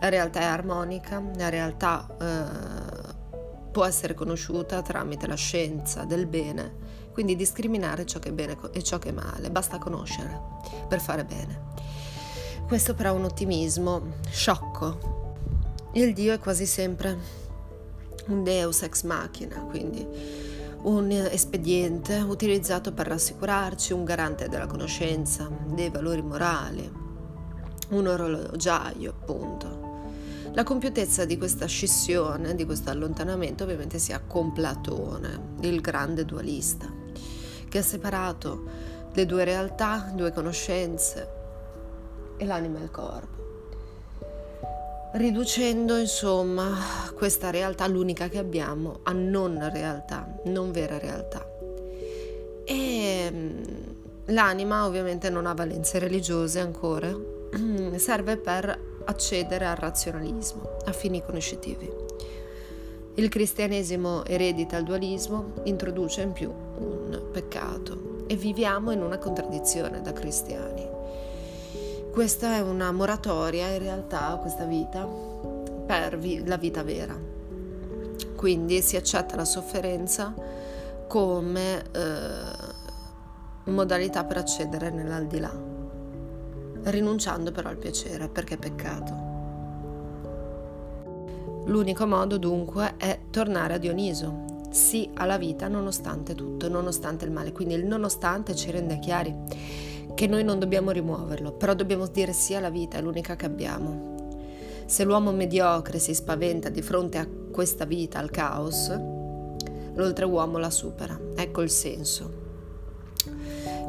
La 0.00 0.08
realtà 0.08 0.40
è 0.40 0.44
armonica, 0.44 1.22
la 1.36 1.50
realtà 1.50 2.06
eh, 2.18 3.18
può 3.70 3.84
essere 3.84 4.14
conosciuta 4.14 4.80
tramite 4.80 5.26
la 5.26 5.34
scienza 5.34 6.04
del 6.04 6.26
bene 6.26 6.89
quindi 7.12 7.36
discriminare 7.36 8.06
ciò 8.06 8.18
che 8.18 8.28
è 8.28 8.32
bene 8.32 8.56
e 8.72 8.82
ciò 8.82 8.98
che 8.98 9.10
è 9.10 9.12
male, 9.12 9.50
basta 9.50 9.78
conoscere 9.78 10.40
per 10.88 11.00
fare 11.00 11.24
bene. 11.24 11.68
Questo 12.66 12.94
però 12.94 13.10
è 13.10 13.16
un 13.16 13.24
ottimismo 13.24 14.00
sciocco. 14.30 15.34
Il 15.92 16.12
Dio 16.12 16.32
è 16.32 16.38
quasi 16.38 16.66
sempre 16.66 17.18
un 18.28 18.44
deus 18.44 18.82
ex 18.82 19.02
machina, 19.02 19.56
quindi 19.68 20.06
un 20.82 21.10
espediente 21.10 22.14
utilizzato 22.20 22.92
per 22.92 23.08
rassicurarci, 23.08 23.92
un 23.92 24.04
garante 24.04 24.48
della 24.48 24.66
conoscenza, 24.66 25.50
dei 25.66 25.90
valori 25.90 26.22
morali, 26.22 26.90
un 27.88 28.06
orologiaio 28.06 29.10
appunto. 29.10 29.88
La 30.52 30.62
compiutezza 30.62 31.24
di 31.24 31.36
questa 31.36 31.66
scissione, 31.66 32.54
di 32.54 32.64
questo 32.64 32.90
allontanamento 32.90 33.64
ovviamente 33.64 33.98
si 33.98 34.12
ha 34.12 34.20
con 34.20 34.52
Platone, 34.52 35.56
il 35.60 35.80
grande 35.80 36.24
dualista 36.24 36.99
che 37.70 37.78
ha 37.78 37.82
separato 37.82 38.64
le 39.12 39.24
due 39.24 39.44
realtà, 39.44 40.10
due 40.12 40.32
conoscenze 40.32 41.28
e 42.36 42.44
l'anima 42.44 42.80
e 42.80 42.82
il 42.82 42.90
corpo. 42.90 43.38
Riducendo 45.12 45.96
insomma 45.96 46.70
questa 47.14 47.50
realtà, 47.50 47.86
l'unica 47.86 48.28
che 48.28 48.38
abbiamo, 48.38 49.00
a 49.04 49.12
non 49.12 49.70
realtà, 49.72 50.28
non 50.44 50.70
vera 50.72 50.98
realtà. 50.98 51.48
E 52.64 53.28
mm, 53.30 53.62
l'anima 54.26 54.84
ovviamente 54.84 55.30
non 55.30 55.46
ha 55.46 55.54
valenze 55.54 55.98
religiose 55.98 56.60
ancora, 56.60 57.12
serve 57.96 58.36
per 58.36 58.78
accedere 59.04 59.64
al 59.64 59.76
razionalismo 59.76 60.78
a 60.84 60.92
fini 60.92 61.22
conoscitivi. 61.22 61.90
Il 63.14 63.28
cristianesimo 63.28 64.24
eredita 64.24 64.76
il 64.76 64.84
dualismo, 64.84 65.54
introduce 65.64 66.22
in 66.22 66.32
più 66.32 66.68
un 66.80 67.20
peccato 67.30 68.24
e 68.26 68.36
viviamo 68.36 68.90
in 68.90 69.02
una 69.02 69.18
contraddizione 69.18 70.02
da 70.02 70.12
cristiani. 70.12 70.88
Questa 72.10 72.54
è 72.54 72.60
una 72.60 72.90
moratoria 72.90 73.68
in 73.68 73.78
realtà, 73.78 74.36
questa 74.40 74.64
vita, 74.64 75.06
per 75.86 76.18
vi- 76.18 76.44
la 76.46 76.56
vita 76.56 76.82
vera. 76.82 77.16
Quindi 78.34 78.80
si 78.82 78.96
accetta 78.96 79.36
la 79.36 79.44
sofferenza 79.44 80.34
come 81.06 81.82
eh, 81.92 83.70
modalità 83.70 84.24
per 84.24 84.38
accedere 84.38 84.90
nell'aldilà, 84.90 85.52
rinunciando 86.84 87.52
però 87.52 87.68
al 87.68 87.76
piacere 87.76 88.28
perché 88.28 88.54
è 88.54 88.58
peccato. 88.58 89.28
L'unico 91.64 92.06
modo 92.06 92.38
dunque 92.38 92.94
è 92.96 93.18
tornare 93.30 93.74
a 93.74 93.78
Dioniso, 93.78 94.49
sì 94.70 95.10
alla 95.14 95.38
vita 95.38 95.68
nonostante 95.68 96.34
tutto, 96.34 96.68
nonostante 96.68 97.24
il 97.24 97.30
male. 97.30 97.52
Quindi 97.52 97.74
il 97.74 97.84
nonostante 97.84 98.54
ci 98.54 98.70
rende 98.70 98.98
chiari 98.98 99.34
che 100.14 100.26
noi 100.26 100.44
non 100.44 100.58
dobbiamo 100.58 100.90
rimuoverlo, 100.90 101.52
però 101.52 101.74
dobbiamo 101.74 102.06
dire 102.06 102.32
sì 102.32 102.54
alla 102.54 102.70
vita, 102.70 102.98
è 102.98 103.02
l'unica 103.02 103.36
che 103.36 103.46
abbiamo. 103.46 104.18
Se 104.86 105.04
l'uomo 105.04 105.32
mediocre 105.32 105.98
si 105.98 106.14
spaventa 106.14 106.68
di 106.68 106.82
fronte 106.82 107.18
a 107.18 107.28
questa 107.50 107.84
vita, 107.84 108.18
al 108.18 108.30
caos, 108.30 108.88
l'oltreuomo 109.94 110.58
la 110.58 110.70
supera. 110.70 111.18
Ecco 111.34 111.62
il 111.62 111.70
senso. 111.70 112.38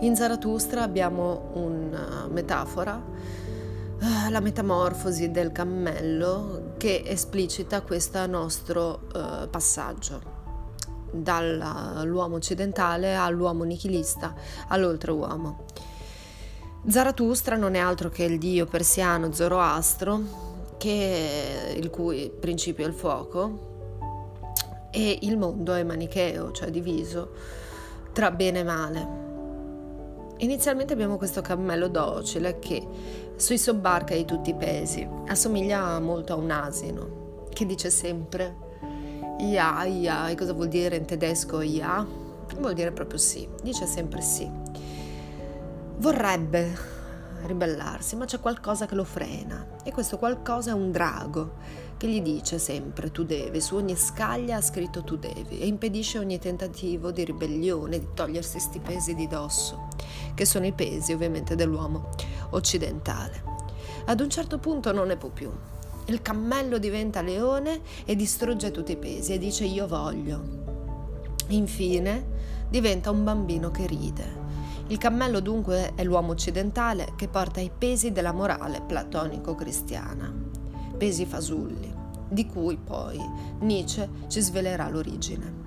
In 0.02 0.16
Zarathustra 0.16 0.84
abbiamo 0.84 1.52
una 1.54 2.28
metafora 2.30 3.02
Ah, 4.04 4.32
la 4.32 4.40
metamorfosi 4.40 5.30
del 5.30 5.52
cammello 5.52 6.74
che 6.78 7.04
esplicita 7.06 7.84
questo 7.84 8.26
nostro 8.26 9.02
uh, 9.14 9.48
passaggio 9.48 10.31
dall'uomo 11.12 12.36
occidentale 12.36 13.16
all'uomo 13.16 13.64
nichilista 13.64 14.34
all'oltreuomo. 14.68 15.66
Zarathustra 16.88 17.56
non 17.56 17.76
è 17.76 17.80
altro 17.80 18.10
che 18.10 18.24
il 18.24 18.40
dio 18.40 18.66
persiano 18.66 19.32
Zoroastro, 19.32 20.50
che 20.78 21.76
il 21.78 21.90
cui 21.92 22.32
principio 22.32 22.86
è 22.86 22.88
il 22.88 22.94
fuoco, 22.94 23.70
e 24.92 25.20
il 25.22 25.38
mondo 25.38 25.74
è 25.74 25.84
manicheo, 25.84 26.52
cioè 26.52 26.70
diviso 26.70 27.32
tra 28.14 28.32
bene 28.32 28.60
e 28.60 28.64
male. 28.64 29.20
Inizialmente 30.38 30.94
abbiamo 30.94 31.18
questo 31.18 31.42
cammello 31.42 31.88
docile 31.88 32.58
che 32.60 32.86
sui 33.36 33.58
sobbarca 33.58 34.16
di 34.16 34.26
tutti 34.26 34.50
i 34.50 34.56
pesi, 34.56 35.08
assomiglia 35.28 36.00
molto 36.00 36.34
a 36.34 36.38
un 36.38 36.50
asino, 36.50 37.48
che 37.54 37.66
dice 37.66 37.90
sempre 37.90 38.70
Ja, 39.42 39.84
ja, 39.86 40.30
e 40.30 40.36
cosa 40.36 40.54
vuol 40.54 40.68
dire 40.68 40.98
in 40.98 41.06
tedesco 41.06 41.62
ja? 41.62 42.06
Vuol 42.60 42.74
dire 42.74 42.92
proprio 42.92 43.18
sì, 43.18 43.48
dice 43.64 43.88
sempre 43.88 44.22
sì. 44.22 44.48
Vorrebbe 45.98 47.00
ribellarsi, 47.46 48.16
ma 48.16 48.26
c'è 48.26 48.40
qualcosa 48.40 48.86
che 48.86 48.94
lo 48.94 49.04
frena 49.04 49.66
e 49.84 49.92
questo 49.92 50.20
qualcosa 50.20 50.70
è 50.70 50.74
un 50.74 50.92
drago 50.92 51.54
che 51.98 52.08
gli 52.08 52.22
dice 52.22 52.60
sempre 52.60 53.10
tu 53.12 53.24
devi, 53.24 53.60
su 53.62 53.76
ogni 53.76 53.96
scaglia 53.96 54.58
ha 54.58 54.62
scritto 54.62 55.04
tu 55.04 55.18
devi 55.18 55.60
e 55.60 55.66
impedisce 55.66 56.20
ogni 56.20 56.38
tentativo 56.38 57.12
di 57.12 57.24
ribellione, 57.24 57.98
di 57.98 58.08
togliersi 58.14 58.54
questi 58.54 58.80
pesi 58.80 59.16
di 59.16 59.28
dosso, 59.28 59.88
che 60.36 60.46
sono 60.46 60.68
i 60.68 60.72
pesi 60.72 61.14
ovviamente 61.14 61.56
dell'uomo 61.56 62.10
occidentale. 62.52 63.44
Ad 64.06 64.20
un 64.20 64.30
certo 64.30 64.60
punto 64.60 64.92
non 64.92 65.08
ne 65.08 65.18
può 65.18 65.30
più. 65.30 65.52
Il 66.06 66.22
cammello 66.22 66.78
diventa 66.78 67.22
leone 67.22 67.82
e 68.06 68.16
distrugge 68.16 68.72
tutti 68.72 68.94
i 68.94 68.98
pesi 68.98 69.34
e 69.34 69.38
dice 69.38 69.66
io 69.66 69.88
voglio. 69.88 70.60
Infine 71.48 72.40
diventa 72.70 73.12
un 73.12 73.24
bambino 73.24 73.72
che 73.72 73.86
ride 73.86 74.42
il 74.92 74.98
cammello 74.98 75.40
dunque 75.40 75.94
è 75.96 76.04
l'uomo 76.04 76.34
occidentale 76.34 77.14
che 77.16 77.30
porta 77.30 77.62
i 77.62 77.72
pesi 77.76 78.12
della 78.12 78.34
morale 78.34 78.82
platonico-cristiana, 78.82 80.34
pesi 80.98 81.26
fasulli, 81.26 81.90
di 82.28 82.46
cui 82.46 82.76
poi 82.76 83.18
Nietzsche 83.60 84.10
ci 84.28 84.42
svelerà 84.42 84.90
l'origine. 84.90 85.60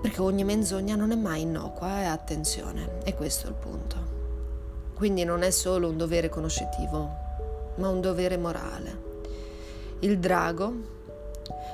Perché 0.00 0.22
ogni 0.22 0.44
menzogna 0.44 0.96
non 0.96 1.10
è 1.10 1.14
mai 1.14 1.42
innocua, 1.42 1.98
e 1.98 2.04
eh? 2.04 2.06
attenzione, 2.06 3.02
e 3.04 3.14
questo 3.14 3.48
è 3.48 3.50
il 3.50 3.56
punto. 3.56 3.96
Quindi 4.94 5.24
non 5.24 5.42
è 5.42 5.50
solo 5.50 5.90
un 5.90 5.98
dovere 5.98 6.30
conoscitivo, 6.30 7.28
ma 7.76 7.88
un 7.88 8.00
dovere 8.00 8.36
morale. 8.36 9.08
Il 10.00 10.18
drago 10.18 10.98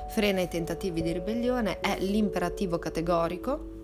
frena 0.09 0.41
i 0.41 0.47
tentativi 0.47 1.01
di 1.01 1.11
ribellione, 1.11 1.79
è 1.79 1.97
l'imperativo 1.99 2.79
categorico 2.79 3.75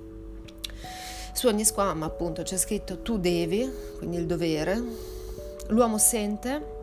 su 1.33 1.47
ogni 1.47 1.65
squama 1.65 2.05
appunto 2.05 2.43
c'è 2.43 2.57
scritto 2.57 3.01
tu 3.01 3.17
devi, 3.17 3.69
quindi 3.97 4.17
il 4.17 4.27
dovere. 4.27 4.81
L'uomo 5.69 5.97
sente 5.97 6.81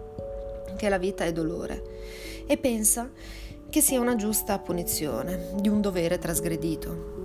che 0.77 0.89
la 0.89 0.99
vita 0.99 1.25
è 1.25 1.33
dolore 1.33 2.45
e 2.47 2.57
pensa 2.57 3.09
che 3.71 3.81
sia 3.81 4.01
una 4.01 4.17
giusta 4.17 4.59
punizione 4.59 5.53
di 5.55 5.69
un 5.69 5.81
dovere 5.81 6.19
trasgredito. 6.19 7.19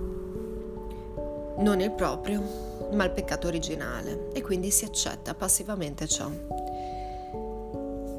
Non 1.58 1.80
il 1.80 1.90
proprio, 1.90 2.88
ma 2.92 3.04
il 3.04 3.10
peccato 3.10 3.48
originale 3.48 4.28
e 4.32 4.40
quindi 4.40 4.70
si 4.70 4.84
accetta 4.84 5.34
passivamente 5.34 6.06
ciò. 6.06 6.30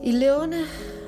Il 0.07 0.19
leone 0.19 0.63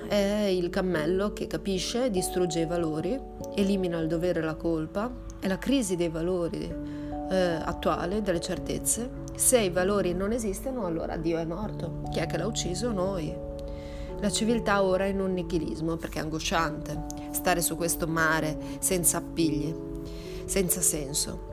è 0.09 0.49
il 0.51 0.69
cammello 0.69 1.31
che 1.31 1.47
capisce, 1.47 2.11
distrugge 2.11 2.59
i 2.59 2.65
valori, 2.65 3.17
elimina 3.55 3.97
il 3.97 4.09
dovere 4.09 4.41
e 4.41 4.43
la 4.43 4.55
colpa, 4.55 5.09
è 5.39 5.47
la 5.47 5.57
crisi 5.57 5.95
dei 5.95 6.09
valori 6.09 6.69
eh, 7.31 7.37
attuale, 7.63 8.21
delle 8.21 8.41
certezze. 8.41 9.09
Se 9.35 9.57
i 9.57 9.69
valori 9.69 10.13
non 10.13 10.33
esistono, 10.33 10.85
allora 10.85 11.15
Dio 11.15 11.37
è 11.37 11.45
morto. 11.45 12.01
Chi 12.11 12.19
è 12.19 12.25
che 12.25 12.37
l'ha 12.37 12.45
ucciso? 12.45 12.91
Noi. 12.91 13.33
La 14.19 14.29
civiltà 14.29 14.83
ora 14.83 15.05
è 15.05 15.07
in 15.07 15.21
un 15.21 15.31
nichilismo 15.31 15.95
perché 15.95 16.19
è 16.19 16.23
angosciante 16.23 17.05
stare 17.31 17.62
su 17.62 17.77
questo 17.77 18.05
mare 18.05 18.57
senza 18.79 19.19
appigli, 19.19 19.73
senza 20.43 20.81
senso. 20.81 21.48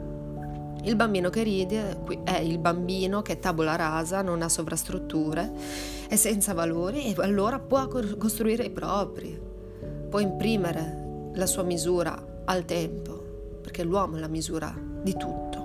Il 0.86 0.94
bambino 0.94 1.30
che 1.30 1.42
ride 1.42 1.98
è 2.22 2.38
il 2.38 2.58
bambino 2.58 3.20
che 3.20 3.32
è 3.32 3.38
tabula 3.40 3.74
rasa, 3.74 4.22
non 4.22 4.40
ha 4.40 4.48
sovrastrutture, 4.48 5.52
è 6.06 6.14
senza 6.14 6.54
valori 6.54 7.12
e 7.12 7.14
allora 7.24 7.58
può 7.58 7.88
costruire 7.88 8.62
i 8.62 8.70
propri, 8.70 9.36
può 10.08 10.20
imprimere 10.20 11.30
la 11.34 11.46
sua 11.46 11.64
misura 11.64 12.42
al 12.44 12.64
tempo, 12.64 13.58
perché 13.62 13.82
l'uomo 13.82 14.16
è 14.16 14.20
la 14.20 14.28
misura 14.28 14.72
di 15.02 15.16
tutto. 15.16 15.64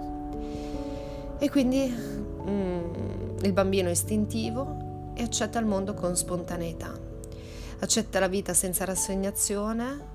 E 1.38 1.50
quindi 1.52 1.88
mm, 1.88 2.84
il 3.44 3.54
bambino 3.54 3.90
è 3.90 3.92
istintivo 3.92 5.12
e 5.14 5.22
accetta 5.22 5.60
il 5.60 5.68
mondo 5.68 5.94
con 5.94 6.16
spontaneità. 6.16 6.98
Accetta 7.78 8.20
la 8.20 8.28
vita 8.28 8.56
senza 8.56 8.86
rassegnazione, 8.86 10.10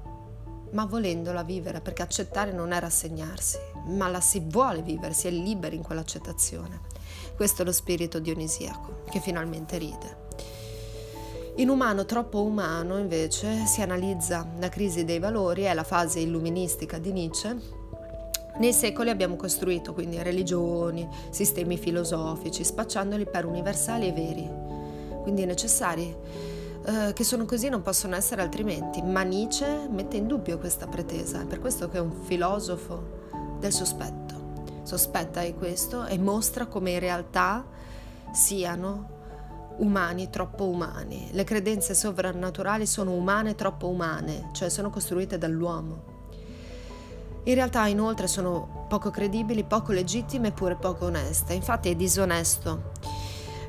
ma 0.73 0.85
volendola 0.85 1.45
vivere, 1.45 1.81
perché 1.81 2.03
accettare 2.03 2.51
non 2.51 2.73
è 2.73 2.81
rassegnarsi, 2.81 3.59
ma 3.87 4.09
la 4.09 4.21
si 4.21 4.43
vuole 4.45 4.83
vivere, 4.83 5.15
si 5.15 5.27
è 5.27 5.31
liberi 5.31 5.77
in 5.77 5.83
quell'accettazione. 5.83 6.81
Questo 7.35 7.63
è 7.63 7.65
lo 7.65 7.73
spirito 7.73 8.19
dionisiaco, 8.19 9.03
che 9.11 9.21
finalmente 9.21 9.79
ride. 9.79 10.25
In 11.57 11.69
umano 11.69 12.05
troppo 12.05 12.43
umano, 12.43 12.99
invece, 12.99 13.65
si 13.67 13.81
analizza 13.81 14.47
la 14.59 14.69
crisi 14.69 15.05
dei 15.05 15.19
valori, 15.19 15.63
è 15.63 15.75
la 15.75 15.85
fase 15.85 16.21
illuministica 16.21 16.99
di 16.99 17.13
Nietzsche, 17.13 17.85
nei 18.59 18.73
secoli 18.73 19.11
abbiamo 19.11 19.37
costruito 19.37 19.93
quindi 19.93 20.23
religioni, 20.23 21.07
sistemi 21.29 21.77
filosofici, 21.77 22.65
spacciandoli 22.65 23.27
per 23.27 23.45
universali 23.45 24.09
e 24.09 24.13
veri, 24.13 24.51
quindi 25.23 25.45
necessari, 25.45 26.15
eh, 26.87 27.13
che 27.13 27.25
sono 27.25 27.45
così 27.45 27.69
non 27.69 27.83
possono 27.83 28.17
essere 28.17 28.41
altrimenti. 28.41 29.03
Ma 29.03 29.23
Nietzsche 29.23 29.89
mette 29.91 30.17
in 30.17 30.27
dubbio 30.27 30.59
questa 30.59 30.87
pretesa, 30.87 31.43
è 31.43 31.45
per 31.45 31.61
questo 31.61 31.91
che 31.91 31.99
è 31.99 32.01
un 32.01 32.13
filosofo 32.13 33.25
del 33.59 33.73
sospetto. 33.73 34.35
Sospetta 34.83 35.43
di 35.43 35.55
questo 35.55 36.07
e 36.07 36.19
mostra 36.19 36.67
come 36.67 36.93
in 36.93 37.01
realtà 37.01 37.65
siano 38.33 39.15
umani 39.79 40.31
troppo 40.31 40.67
umani. 40.67 41.29
Le 41.33 41.45
credenze 41.45 41.95
sovrannaturali 41.95 42.87
sono 42.87 43.13
umane 43.13 43.55
troppo 43.55 43.89
umane, 43.89 44.51
cioè 44.53 44.69
sono 44.69 44.91
costruite 44.91 45.39
dall'uomo. 45.39 46.15
In 47.45 47.55
realtà 47.55 47.87
inoltre 47.87 48.27
sono 48.27 48.87
poco 48.89 49.11
credibili, 49.11 49.65
poco 49.65 49.93
legittime 49.93 50.49
e 50.49 50.53
pure 50.53 50.77
poco 50.77 51.07
oneste. 51.07 51.55
Infatti 51.55 51.91
è 51.91 51.95
disonesto 51.95 52.93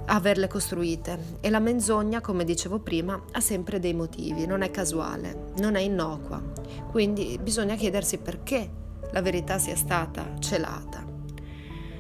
averle 0.10 0.48
costruite 0.48 1.38
e 1.42 1.50
la 1.50 1.60
menzogna, 1.60 2.22
come 2.22 2.44
dicevo 2.44 2.80
prima, 2.80 3.22
ha 3.32 3.40
sempre 3.40 3.80
dei 3.80 3.94
motivi, 3.94 4.46
non 4.46 4.62
è 4.62 4.72
casuale, 4.72 5.52
non 5.58 5.76
è 5.76 5.82
innocua. 5.82 6.42
Quindi 6.90 7.38
bisogna 7.42 7.76
chiedersi 7.76 8.18
perché 8.18 8.86
la 9.12 9.22
verità 9.22 9.58
sia 9.58 9.76
stata 9.76 10.36
celata. 10.40 11.06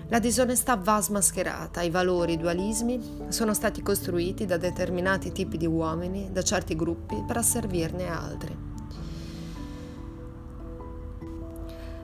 La 0.10 0.20
disonestà 0.20 0.78
va 0.78 1.02
smascherata, 1.02 1.82
i 1.82 1.90
valori, 1.90 2.34
i 2.34 2.38
dualismi 2.38 3.26
sono 3.28 3.54
stati 3.54 3.82
costruiti 3.82 4.46
da 4.46 4.56
determinati 4.56 5.34
tipi 5.34 5.58
di 5.58 5.66
uomini, 5.66 6.30
da 6.32 6.44
certi 6.44 6.78
gruppi, 6.78 7.22
per 7.28 7.36
asservirne 7.36 8.08
altri. 8.08 8.58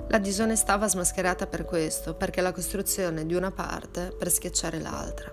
La 0.10 0.18
disonestà 0.18 0.76
va 0.76 0.90
smascherata 0.90 1.48
per 1.48 1.64
questo, 1.64 2.14
perché 2.14 2.42
è 2.42 2.44
la 2.44 2.52
costruzione 2.52 3.26
di 3.26 3.36
una 3.36 3.52
parte 3.52 4.14
per 4.18 4.30
schiacciare 4.30 4.82
l'altra. 4.82 5.32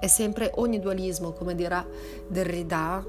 E 0.00 0.06
sempre 0.06 0.52
ogni 0.54 0.78
dualismo, 0.78 1.32
come 1.32 1.56
dirà 1.56 1.84
Derrida, 2.28 3.04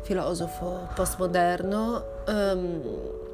filosofo 0.00 0.88
postmoderno, 0.94 2.02
um, 2.28 3.24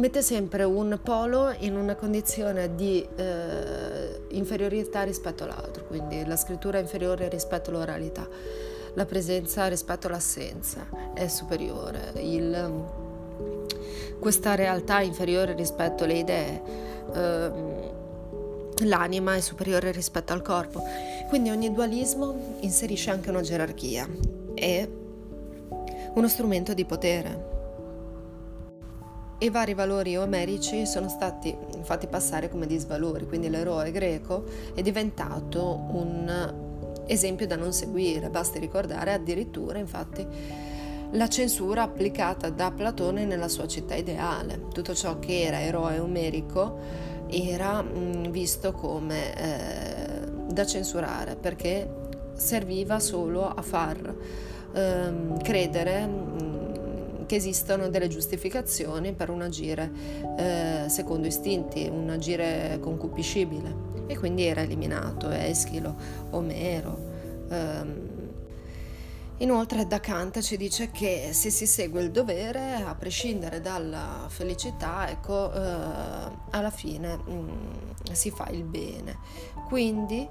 mette 0.00 0.22
sempre 0.22 0.64
un 0.64 0.98
polo 1.02 1.54
in 1.58 1.76
una 1.76 1.94
condizione 1.94 2.74
di 2.74 3.06
eh, 3.16 4.22
inferiorità 4.30 5.02
rispetto 5.02 5.44
all'altro, 5.44 5.84
quindi 5.84 6.24
la 6.24 6.36
scrittura 6.36 6.78
è 6.78 6.80
inferiore 6.80 7.28
rispetto 7.28 7.70
all'oralità, 7.70 8.26
la 8.94 9.04
presenza 9.04 9.68
rispetto 9.68 10.06
all'assenza 10.06 10.86
è 11.14 11.28
superiore, 11.28 12.12
il 12.16 13.08
questa 14.18 14.54
realtà 14.54 15.00
inferiore 15.00 15.54
rispetto 15.54 16.04
alle 16.04 16.18
idee, 16.18 16.62
ehm, 17.14 17.90
l'anima 18.84 19.34
è 19.34 19.40
superiore 19.40 19.90
rispetto 19.92 20.32
al 20.32 20.42
corpo. 20.42 20.82
Quindi 21.28 21.50
ogni 21.50 21.72
dualismo 21.72 22.58
inserisce 22.60 23.10
anche 23.10 23.30
una 23.30 23.40
gerarchia 23.40 24.08
e 24.54 24.88
uno 26.14 26.28
strumento 26.28 26.74
di 26.74 26.84
potere. 26.84 27.59
I 29.42 29.48
vari 29.48 29.72
valori 29.72 30.18
omerici 30.18 30.84
sono 30.84 31.08
stati 31.08 31.56
fatti 31.80 32.06
passare 32.06 32.50
come 32.50 32.66
disvalori, 32.66 33.26
quindi 33.26 33.48
l'eroe 33.48 33.90
greco 33.90 34.44
è 34.74 34.82
diventato 34.82 35.86
un 35.92 36.52
esempio 37.06 37.46
da 37.46 37.56
non 37.56 37.72
seguire, 37.72 38.28
basti 38.28 38.58
ricordare 38.58 39.14
addirittura 39.14 39.78
infatti 39.78 40.26
la 41.12 41.26
censura 41.26 41.84
applicata 41.84 42.50
da 42.50 42.70
Platone 42.70 43.24
nella 43.24 43.48
sua 43.48 43.66
città 43.66 43.94
ideale. 43.94 44.66
Tutto 44.74 44.94
ciò 44.94 45.18
che 45.18 45.40
era 45.40 45.62
eroe 45.62 45.98
omerico 45.98 46.78
era 47.30 47.82
mm, 47.82 48.24
visto 48.26 48.72
come 48.72 49.34
eh, 49.36 50.20
da 50.52 50.66
censurare 50.66 51.36
perché 51.36 51.88
serviva 52.34 53.00
solo 53.00 53.48
a 53.48 53.62
far 53.62 54.14
ehm, 54.74 55.40
credere 55.42 56.06
mh, 56.06 56.49
che 57.30 57.36
esistono 57.36 57.88
delle 57.90 58.08
giustificazioni 58.08 59.12
per 59.12 59.30
un 59.30 59.42
agire 59.42 59.88
eh, 60.36 60.86
secondo 60.88 61.28
istinti, 61.28 61.86
un 61.88 62.10
agire 62.10 62.78
concupiscibile 62.80 63.72
e 64.08 64.18
quindi 64.18 64.42
era 64.42 64.62
eliminato 64.62 65.30
Eschilo, 65.30 65.94
Omero. 66.30 66.98
Ehm. 67.48 68.08
Inoltre 69.36 69.86
da 69.86 70.00
Kant 70.00 70.40
ci 70.40 70.56
dice 70.56 70.90
che 70.90 71.28
se 71.30 71.50
si 71.50 71.66
segue 71.68 72.02
il 72.02 72.10
dovere, 72.10 72.74
a 72.74 72.96
prescindere 72.96 73.60
dalla 73.60 74.26
felicità, 74.26 75.08
ecco, 75.08 75.52
eh, 75.52 75.60
alla 76.50 76.70
fine 76.70 77.16
mh, 77.16 77.30
mm, 77.30 77.48
si 78.10 78.32
fa 78.32 78.48
il 78.50 78.64
bene. 78.64 79.18
Quindi 79.68 80.28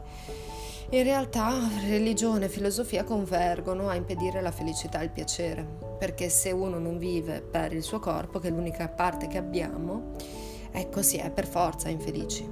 in 0.89 1.03
realtà 1.03 1.57
religione 1.88 2.45
e 2.45 2.49
filosofia 2.49 3.05
convergono 3.05 3.88
a 3.88 3.95
impedire 3.95 4.41
la 4.41 4.51
felicità 4.51 4.99
e 4.99 5.05
il 5.05 5.12
piacere, 5.12 5.88
perché 5.99 6.29
se 6.29 6.51
uno 6.51 6.79
non 6.79 6.97
vive 6.97 7.41
per 7.41 7.73
il 7.73 7.83
suo 7.83 7.99
corpo, 7.99 8.39
che 8.39 8.47
è 8.47 8.51
l'unica 8.51 8.88
parte 8.88 9.27
che 9.27 9.38
abbiamo, 9.38 10.13
ecco 10.71 11.01
si 11.01 11.17
è 11.17 11.29
per 11.29 11.45
forza 11.45 11.89
infelici. 11.89 12.49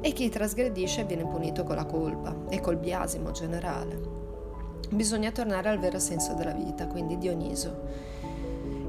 E 0.00 0.12
chi 0.12 0.28
trasgredisce 0.28 1.04
viene 1.04 1.26
punito 1.26 1.64
con 1.64 1.74
la 1.74 1.84
colpa 1.84 2.34
e 2.48 2.60
col 2.60 2.76
biasimo 2.76 3.32
generale. 3.32 4.00
Bisogna 4.90 5.32
tornare 5.32 5.68
al 5.68 5.80
vero 5.80 5.98
senso 5.98 6.34
della 6.34 6.52
vita, 6.52 6.86
quindi 6.86 7.18
Dioniso. 7.18 8.16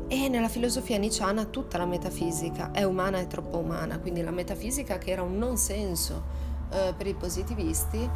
E 0.07 0.29
nella 0.29 0.49
filosofia 0.49 0.97
nicciana 0.97 1.45
tutta 1.45 1.77
la 1.79 1.85
metafisica 1.85 2.71
è 2.71 2.83
umana 2.83 3.19
e 3.19 3.27
troppo 3.27 3.57
umana, 3.57 3.99
quindi 3.99 4.21
la 4.21 4.31
metafisica 4.31 4.99
che 4.99 5.11
era 5.11 5.23
un 5.23 5.37
non 5.37 5.57
senso 5.57 6.23
eh, 6.71 6.93
per 6.95 7.07
i 7.07 7.15
positivisti 7.15 8.09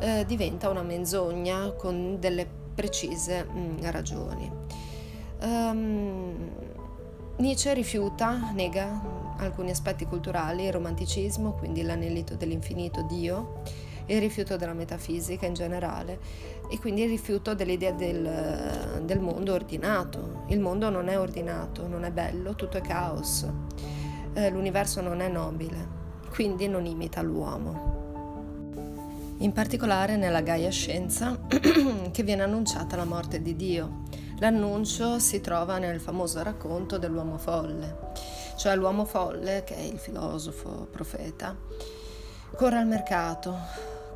eh, 0.00 0.24
diventa 0.26 0.68
una 0.68 0.82
menzogna 0.82 1.72
con 1.72 2.18
delle 2.18 2.46
precise 2.74 3.44
mh, 3.44 3.58
mm, 3.58 3.78
ragioni. 3.90 4.52
Um, 5.42 6.50
Nietzsche 7.36 7.72
rifiuta, 7.72 8.50
nega 8.52 9.34
alcuni 9.38 9.70
aspetti 9.70 10.04
culturali, 10.04 10.64
il 10.64 10.72
romanticismo, 10.72 11.52
quindi 11.52 11.82
l'anelito 11.82 12.34
dell'infinito 12.34 13.02
Dio, 13.02 13.62
il 14.06 14.20
rifiuto 14.20 14.56
della 14.56 14.74
metafisica 14.74 15.46
in 15.46 15.54
generale 15.54 16.18
e 16.68 16.78
quindi 16.78 17.02
il 17.02 17.08
rifiuto 17.08 17.54
dell'idea 17.54 17.92
del, 17.92 19.00
del 19.04 19.20
mondo 19.20 19.54
ordinato. 19.54 20.44
Il 20.48 20.60
mondo 20.60 20.90
non 20.90 21.08
è 21.08 21.18
ordinato, 21.18 21.86
non 21.86 22.04
è 22.04 22.10
bello, 22.10 22.54
tutto 22.54 22.76
è 22.76 22.82
caos, 22.82 23.46
eh, 24.34 24.50
l'universo 24.50 25.00
non 25.00 25.20
è 25.20 25.28
nobile, 25.28 25.88
quindi 26.30 26.68
non 26.68 26.84
imita 26.84 27.22
l'uomo 27.22 28.00
in 29.40 29.52
particolare 29.52 30.16
nella 30.16 30.42
Gaia 30.42 30.70
Scienza, 30.70 31.38
che 31.48 32.22
viene 32.22 32.42
annunciata 32.42 32.96
la 32.96 33.04
morte 33.04 33.40
di 33.40 33.56
Dio. 33.56 34.02
L'annuncio 34.40 35.18
si 35.18 35.42
trova 35.42 35.76
nel 35.76 36.00
famoso 36.00 36.42
racconto 36.42 36.96
dell'uomo 36.96 37.36
folle, 37.36 37.94
cioè 38.56 38.74
l'uomo 38.74 39.04
folle, 39.04 39.64
che 39.64 39.76
è 39.76 39.82
il 39.82 39.98
filosofo 39.98 40.88
profeta, 40.90 41.54
corre 42.56 42.78
al 42.78 42.86
mercato, 42.86 43.54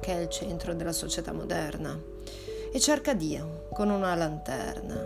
che 0.00 0.12
è 0.12 0.20
il 0.20 0.30
centro 0.30 0.72
della 0.72 0.92
società 0.92 1.34
moderna, 1.34 2.00
e 2.72 2.80
cerca 2.80 3.12
Dio 3.12 3.66
con 3.74 3.90
una 3.90 4.14
lanterna. 4.14 4.98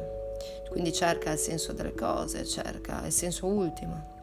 Quindi 0.71 0.93
cerca 0.93 1.33
il 1.33 1.39
senso 1.39 1.73
delle 1.73 1.95
cose, 1.95 2.47
cerca 2.47 3.05
il 3.05 3.13
senso 3.13 3.47
ultimo. 3.47 4.17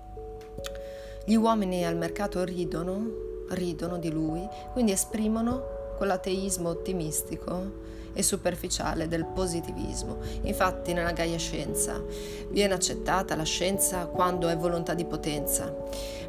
Gli 1.25 1.35
uomini 1.35 1.85
al 1.85 1.97
mercato 1.97 2.41
ridono, 2.45 3.45
ridono 3.49 3.97
di 3.97 4.11
lui, 4.11 4.47
quindi 4.71 4.93
esprimono 4.93 5.74
quell'ateismo 5.95 6.69
ottimistico 6.69 7.83
e 8.15 8.23
superficiale 8.23 9.07
del 9.07 9.25
positivismo. 9.25 10.17
Infatti 10.43 10.93
nella 10.93 11.11
Gaia 11.11 11.37
Scienza 11.37 12.01
viene 12.49 12.73
accettata 12.73 13.35
la 13.35 13.43
scienza 13.43 14.05
quando 14.07 14.47
è 14.47 14.57
volontà 14.57 14.93
di 14.93 15.05
potenza, 15.05 15.73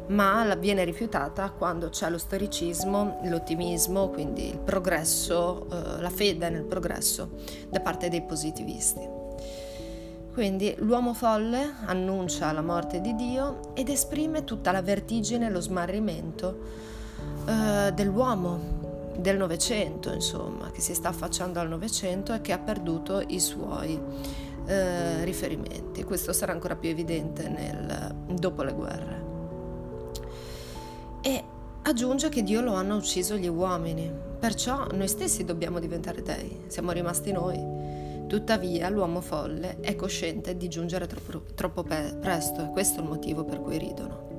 ma 0.07 0.53
viene 0.55 0.83
rifiutata 0.83 1.49
quando 1.51 1.89
c'è 1.89 2.09
lo 2.09 2.17
storicismo, 2.17 3.21
l'ottimismo, 3.23 4.09
quindi 4.09 4.49
il 4.49 4.59
progresso, 4.59 5.67
eh, 5.71 6.01
la 6.01 6.09
fede 6.09 6.49
nel 6.49 6.63
progresso 6.63 7.29
da 7.69 7.79
parte 7.79 8.09
dei 8.09 8.21
positivisti. 8.21 9.15
Quindi 10.33 10.75
l'uomo 10.79 11.15
folle 11.15 11.73
annuncia 11.85 12.51
la 12.51 12.61
morte 12.61 13.01
di 13.01 13.15
Dio 13.15 13.73
ed 13.73 13.89
esprime 13.89 14.43
tutta 14.43 14.71
la 14.71 14.83
vertigine 14.83 15.47
e 15.47 15.49
lo 15.49 15.61
smarrimento 15.61 16.59
eh, 17.47 17.91
dell'uomo 17.91 18.76
del 19.17 19.37
Novecento, 19.37 20.11
insomma, 20.11 20.71
che 20.71 20.81
si 20.81 20.93
sta 20.93 21.09
affacciando 21.09 21.59
al 21.59 21.67
Novecento 21.67 22.33
e 22.33 22.41
che 22.41 22.53
ha 22.53 22.59
perduto 22.59 23.21
i 23.27 23.39
suoi 23.39 23.99
eh, 24.65 25.23
riferimenti. 25.23 26.03
Questo 26.03 26.33
sarà 26.33 26.51
ancora 26.51 26.75
più 26.75 26.89
evidente 26.89 27.47
nel, 27.49 28.15
dopo 28.27 28.63
le 28.63 28.73
guerre. 28.73 29.25
E 31.21 31.43
aggiunge 31.83 32.29
che 32.29 32.43
Dio 32.43 32.61
lo 32.61 32.73
hanno 32.73 32.95
ucciso 32.95 33.35
gli 33.35 33.47
uomini, 33.47 34.11
perciò 34.39 34.87
noi 34.91 35.07
stessi 35.07 35.43
dobbiamo 35.43 35.79
diventare 35.79 36.21
dei, 36.21 36.65
siamo 36.67 36.91
rimasti 36.91 37.31
noi. 37.31 38.25
Tuttavia 38.27 38.89
l'uomo 38.89 39.21
folle 39.21 39.79
è 39.79 39.95
cosciente 39.95 40.57
di 40.57 40.67
giungere 40.67 41.07
troppo, 41.07 41.43
troppo 41.55 41.83
presto 41.83 42.61
e 42.61 42.69
questo 42.71 42.99
è 42.99 43.03
il 43.03 43.09
motivo 43.09 43.45
per 43.45 43.61
cui 43.61 43.77
ridono 43.77 44.36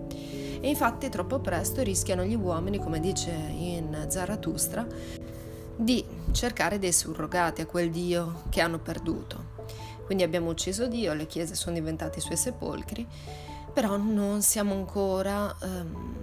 e 0.60 0.68
infatti 0.68 1.08
troppo 1.08 1.38
presto 1.38 1.82
rischiano 1.82 2.24
gli 2.24 2.34
uomini, 2.34 2.78
come 2.78 3.00
dice 3.00 3.30
in 3.30 4.06
Zarathustra, 4.08 4.86
di 5.76 6.04
cercare 6.32 6.78
dei 6.78 6.92
surrogati 6.92 7.60
a 7.60 7.66
quel 7.66 7.90
Dio 7.90 8.42
che 8.48 8.60
hanno 8.60 8.78
perduto. 8.78 9.56
Quindi 10.04 10.24
abbiamo 10.24 10.50
ucciso 10.50 10.86
Dio, 10.86 11.12
le 11.12 11.26
chiese 11.26 11.54
sono 11.54 11.74
diventate 11.74 12.18
i 12.18 12.22
suoi 12.22 12.36
sepolcri, 12.36 13.06
però 13.72 13.96
non 13.96 14.42
siamo 14.42 14.74
ancora 14.74 15.54
um, 15.60 16.16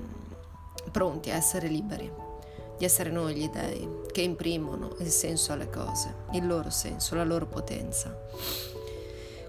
pronti 0.91 1.29
a 1.29 1.35
essere 1.35 1.67
liberi, 1.67 2.11
di 2.77 2.83
essere 2.83 3.11
noi 3.11 3.35
gli 3.35 3.49
dei 3.49 4.03
che 4.11 4.21
imprimono 4.21 4.95
il 4.99 5.09
senso 5.09 5.53
alle 5.53 5.69
cose, 5.69 6.13
il 6.31 6.47
loro 6.47 6.69
senso, 6.69 7.15
la 7.15 7.23
loro 7.23 7.45
potenza. 7.45 8.17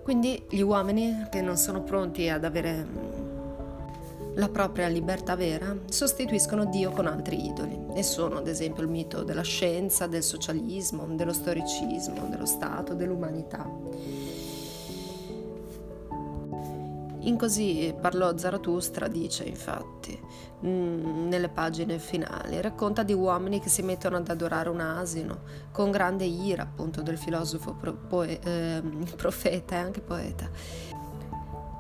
Quindi 0.03 0.45
gli 0.49 0.61
uomini 0.61 1.27
che 1.31 1.41
non 1.41 1.57
sono 1.57 1.83
pronti 1.83 2.29
ad 2.29 2.45
avere 2.45 2.87
la 4.37 4.49
propria 4.49 4.89
libertà 4.89 5.35
vera, 5.35 5.75
sostituiscono 5.89 6.67
Dio 6.67 6.91
con 6.91 7.07
altri 7.07 7.47
idoli 7.47 7.79
e 7.95 8.03
sono 8.03 8.39
ad 8.39 8.49
esempio 8.49 8.83
il 8.83 8.89
mito 8.89 9.23
della 9.23 9.43
scienza, 9.43 10.07
del 10.07 10.23
socialismo, 10.23 11.07
dello 11.07 11.33
storicismo, 11.33 12.29
dello 12.29 12.47
Stato, 12.47 12.95
dell'umanità. 12.95 13.67
In 17.27 17.37
così 17.37 17.93
parlò 18.01 18.37
Zarathustra, 18.37 19.09
dice 19.09 19.43
infatti, 19.45 20.17
mm, 20.65 21.27
nelle 21.27 21.49
pagine 21.49 21.99
finali, 21.99 22.61
racconta 22.61 23.03
di 23.03 23.15
uomini 23.15 23.59
che 23.59 23.69
si 23.69 23.83
mettono 23.83 24.17
ad 24.19 24.29
adorare 24.29 24.69
un 24.69 24.79
asino, 24.79 25.41
con 25.73 25.91
grande 25.91 26.25
ira 26.25 26.63
appunto 26.63 27.03
del 27.03 27.19
filosofo 27.19 27.73
pro, 27.73 27.95
poe, 27.95 28.39
eh, 28.39 28.81
profeta 29.17 29.75
e 29.75 29.79
anche 29.79 30.01
poeta, 30.01 30.49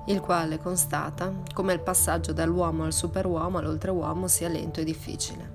il 0.06 0.20
quale 0.20 0.58
constata 0.58 1.32
come 1.52 1.72
il 1.72 1.80
passaggio 1.80 2.32
dall'uomo 2.32 2.84
al 2.84 2.92
superuomo 2.92 3.58
all'oltreuomo 3.58 4.28
sia 4.28 4.48
lento 4.48 4.80
e 4.80 4.84
difficile. 4.84 5.54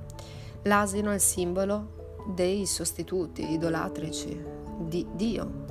L'asino 0.64 1.12
è 1.12 1.16
il 1.16 1.22
simbolo 1.22 2.24
dei 2.28 2.66
sostituti 2.66 3.52
idolatrici 3.52 4.40
di 4.80 5.06
Dio 5.14 5.66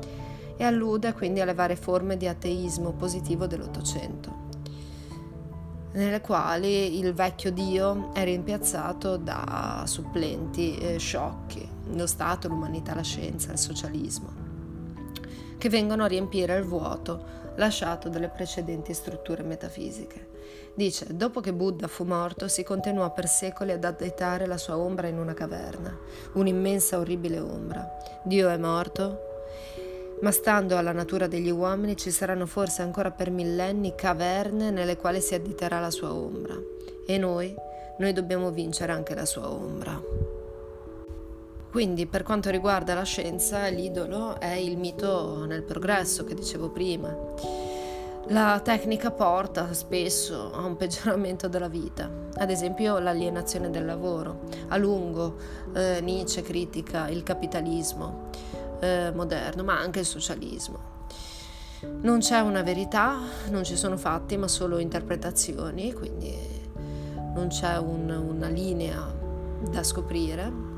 e 0.56 0.64
allude 0.64 1.12
quindi 1.12 1.40
alle 1.40 1.54
varie 1.54 1.76
forme 1.76 2.16
di 2.16 2.26
ateismo 2.26 2.92
positivo 2.92 3.46
dell'Ottocento, 3.46 4.48
nelle 5.92 6.20
quali 6.20 6.98
il 6.98 7.12
vecchio 7.12 7.50
Dio 7.50 8.12
è 8.12 8.24
rimpiazzato 8.24 9.16
da 9.16 9.82
supplenti 9.86 10.76
eh, 10.76 10.98
sciocchi, 10.98 11.66
lo 11.92 12.06
Stato, 12.06 12.48
l'umanità, 12.48 12.94
la 12.94 13.02
scienza, 13.02 13.52
il 13.52 13.58
socialismo, 13.58 14.28
che 15.58 15.68
vengono 15.68 16.04
a 16.04 16.06
riempire 16.06 16.56
il 16.56 16.64
vuoto 16.64 17.39
lasciato 17.56 18.08
dalle 18.08 18.28
precedenti 18.28 18.94
strutture 18.94 19.42
metafisiche. 19.42 20.28
Dice, 20.74 21.06
dopo 21.16 21.40
che 21.40 21.52
Buddha 21.52 21.88
fu 21.88 22.04
morto, 22.04 22.48
si 22.48 22.62
continuò 22.62 23.12
per 23.12 23.28
secoli 23.28 23.72
ad 23.72 23.84
additare 23.84 24.46
la 24.46 24.56
sua 24.56 24.78
ombra 24.78 25.08
in 25.08 25.18
una 25.18 25.34
caverna, 25.34 25.96
un'immensa 26.34 26.98
orribile 26.98 27.38
ombra. 27.38 27.88
Dio 28.22 28.48
è 28.48 28.56
morto? 28.56 29.28
Ma 30.22 30.30
stando 30.30 30.76
alla 30.76 30.92
natura 30.92 31.26
degli 31.26 31.50
uomini 31.50 31.96
ci 31.96 32.10
saranno 32.10 32.46
forse 32.46 32.82
ancora 32.82 33.10
per 33.10 33.30
millenni 33.30 33.94
caverne 33.94 34.70
nelle 34.70 34.96
quali 34.96 35.20
si 35.20 35.34
additerà 35.34 35.80
la 35.80 35.90
sua 35.90 36.12
ombra. 36.12 36.54
E 37.06 37.18
noi, 37.18 37.54
noi 37.98 38.12
dobbiamo 38.12 38.50
vincere 38.50 38.92
anche 38.92 39.14
la 39.14 39.24
sua 39.24 39.50
ombra. 39.50 40.19
Quindi 41.70 42.06
per 42.06 42.24
quanto 42.24 42.50
riguarda 42.50 42.94
la 42.94 43.04
scienza, 43.04 43.68
l'idolo 43.68 44.40
è 44.40 44.54
il 44.54 44.76
mito 44.76 45.44
nel 45.44 45.62
progresso 45.62 46.24
che 46.24 46.34
dicevo 46.34 46.70
prima. 46.70 47.16
La 48.30 48.60
tecnica 48.60 49.12
porta 49.12 49.72
spesso 49.72 50.52
a 50.52 50.64
un 50.64 50.76
peggioramento 50.76 51.46
della 51.46 51.68
vita, 51.68 52.10
ad 52.38 52.50
esempio 52.50 52.98
l'alienazione 52.98 53.70
del 53.70 53.84
lavoro. 53.84 54.48
A 54.68 54.76
lungo 54.76 55.36
eh, 55.72 56.00
Nietzsche 56.00 56.42
critica 56.42 57.08
il 57.08 57.22
capitalismo 57.22 58.30
eh, 58.80 59.12
moderno, 59.14 59.62
ma 59.62 59.78
anche 59.78 60.00
il 60.00 60.06
socialismo. 60.06 60.98
Non 61.82 62.18
c'è 62.18 62.40
una 62.40 62.62
verità, 62.62 63.16
non 63.48 63.62
ci 63.62 63.76
sono 63.76 63.96
fatti, 63.96 64.36
ma 64.36 64.48
solo 64.48 64.78
interpretazioni, 64.78 65.92
quindi 65.92 66.36
non 67.32 67.46
c'è 67.46 67.78
un, 67.78 68.10
una 68.10 68.48
linea 68.48 69.14
da 69.70 69.84
scoprire 69.84 70.69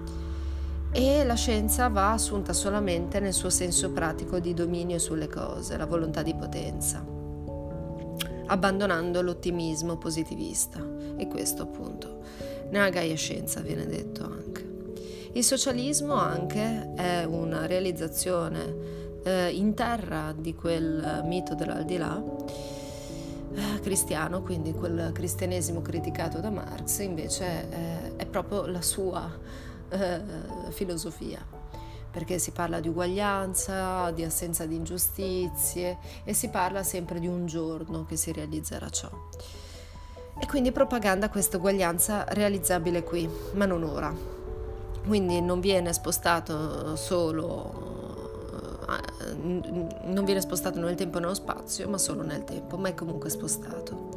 e 0.92 1.24
la 1.24 1.35
scienza 1.35 1.88
va 1.88 2.12
assunta 2.12 2.52
solamente 2.52 3.18
nel 3.18 3.33
suo 3.33 3.50
senso 3.50 3.90
pratico 3.90 4.38
di 4.38 4.55
dominio 4.55 4.98
sulle 4.98 5.28
cose, 5.28 5.76
la 5.76 5.87
volontà 5.87 6.22
di 6.22 6.35
potenza 6.35 7.20
abbandonando 8.52 9.22
l'ottimismo 9.22 9.96
positivista. 9.96 10.85
E 11.16 11.26
questo 11.26 11.62
appunto 11.62 12.20
nella 12.70 12.90
Gaia 12.90 13.16
Scienza 13.16 13.61
viene 13.61 13.87
detto 13.87 14.24
anche. 14.24 14.70
Il 15.33 15.44
socialismo 15.44 16.14
anche 16.14 16.92
è 16.94 17.24
una 17.24 17.66
realizzazione 17.66 19.20
eh, 19.22 19.50
in 19.50 19.74
terra 19.74 20.35
di 20.37 20.55
quel 20.55 21.22
mito 21.24 21.55
dell'aldilà 21.55 22.22
eh, 23.55 23.81
cristiano, 23.81 24.42
quindi 24.42 24.72
quel 24.72 25.11
cristianesimo 25.12 25.81
criticato 25.81 26.38
da 26.40 26.50
Marx, 26.50 26.98
invece 26.98 27.44
eh, 27.70 28.16
è 28.16 28.26
proprio 28.26 28.66
la 28.66 28.83
sua 28.83 29.31
eh, 29.92 30.70
filosofia 30.70 31.61
perché 32.11 32.38
si 32.38 32.50
parla 32.50 32.78
di 32.78 32.88
uguaglianza, 32.88 34.11
di 34.11 34.22
assenza 34.22 34.66
di 34.66 34.76
ingiustizie 34.76 35.96
e 36.24 36.35
si 36.35 36.50
parla 36.50 36.83
sempre 36.83 37.18
di 37.18 37.26
un 37.26 37.46
giorno 37.46 38.05
che 38.05 38.16
si 38.16 38.33
realizzerà 38.33 38.90
ciò. 38.90 39.09
E 40.38 40.46
quindi 40.46 40.72
propaganda 40.72 41.31
questa 41.31 41.57
uguaglianza 41.57 42.24
realizzabile 42.28 43.02
qui, 43.02 43.26
ma 43.55 43.64
non 43.64 43.83
ora. 43.83 44.14
Quindi 45.07 45.40
non 45.40 45.61
viene 45.61 45.92
spostato 45.94 46.96
solo 46.96 47.92
eh, 48.88 49.33
non 49.33 50.24
viene 50.24 50.40
spostato 50.40 50.78
nel 50.81 50.94
tempo 50.96 51.16
e 51.16 51.20
nello 51.20 51.35
spazio, 51.35 51.88
ma 51.88 51.96
solo 51.96 52.22
nel 52.22 52.44
tempo, 52.44 52.76
ma 52.76 52.88
è 52.88 52.94
comunque 52.94 53.31
spostato. 53.31 54.11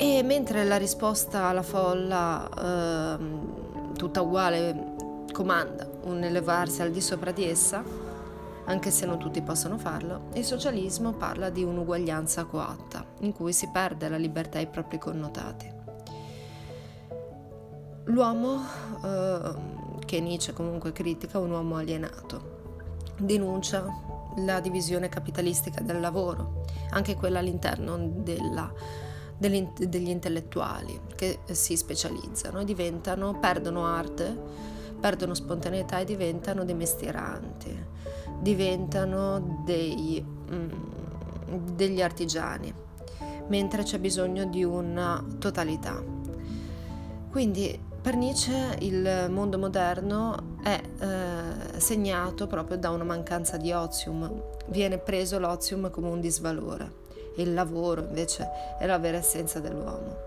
E 0.00 0.22
mentre 0.22 0.64
la 0.64 0.76
risposta 0.76 1.46
alla 1.46 1.62
folla, 1.62 2.48
eh, 3.18 3.96
tutta 3.96 4.22
uguale, 4.22 4.94
comanda 5.32 5.88
un 6.04 6.22
elevarsi 6.22 6.82
al 6.82 6.92
di 6.92 7.00
sopra 7.00 7.32
di 7.32 7.44
essa, 7.44 7.82
anche 8.66 8.90
se 8.92 9.06
non 9.06 9.18
tutti 9.18 9.42
possono 9.42 9.76
farlo, 9.76 10.28
il 10.34 10.44
socialismo 10.44 11.14
parla 11.14 11.50
di 11.50 11.64
un'uguaglianza 11.64 12.44
coatta, 12.44 13.04
in 13.20 13.32
cui 13.32 13.52
si 13.52 13.70
perde 13.72 14.08
la 14.08 14.18
libertà 14.18 14.58
ai 14.58 14.68
propri 14.68 14.98
connotati. 14.98 15.68
L'uomo, 18.04 18.60
eh, 19.04 19.54
che 20.06 20.20
Nietzsche 20.20 20.52
comunque 20.52 20.92
critica, 20.92 21.40
un 21.40 21.50
uomo 21.50 21.74
alienato, 21.74 22.56
denuncia 23.16 23.84
la 24.36 24.60
divisione 24.60 25.08
capitalistica 25.08 25.80
del 25.80 25.98
lavoro, 25.98 26.62
anche 26.90 27.16
quella 27.16 27.40
all'interno 27.40 27.96
della, 27.98 28.72
degli 29.38 30.08
intellettuali 30.08 31.00
che 31.14 31.38
si 31.52 31.76
specializzano 31.76 32.64
diventano, 32.64 33.38
perdono 33.38 33.86
arte 33.86 34.66
perdono 34.98 35.34
spontaneità 35.34 35.98
e 35.98 36.04
diventano 36.04 36.64
dei 36.64 36.74
mestieranti, 36.74 37.76
diventano 38.40 39.62
dei, 39.64 40.24
mm, 40.24 40.68
degli 41.74 42.02
artigiani, 42.02 42.72
mentre 43.48 43.82
c'è 43.82 43.98
bisogno 43.98 44.44
di 44.44 44.64
una 44.64 45.24
totalità. 45.38 46.02
Quindi 47.30 47.86
per 48.00 48.16
Nietzsche 48.16 48.76
il 48.80 49.26
mondo 49.30 49.58
moderno 49.58 50.56
è 50.62 50.80
eh, 51.00 51.80
segnato 51.80 52.46
proprio 52.46 52.78
da 52.78 52.90
una 52.90 53.04
mancanza 53.04 53.56
di 53.56 53.72
ozium, 53.72 54.42
viene 54.68 54.98
preso 54.98 55.38
l'ozium 55.38 55.90
come 55.90 56.08
un 56.08 56.20
disvalore, 56.20 57.06
il 57.42 57.54
lavoro 57.54 58.02
invece 58.02 58.48
è 58.78 58.86
la 58.86 58.98
vera 58.98 59.18
essenza 59.18 59.60
dell'uomo 59.60 60.26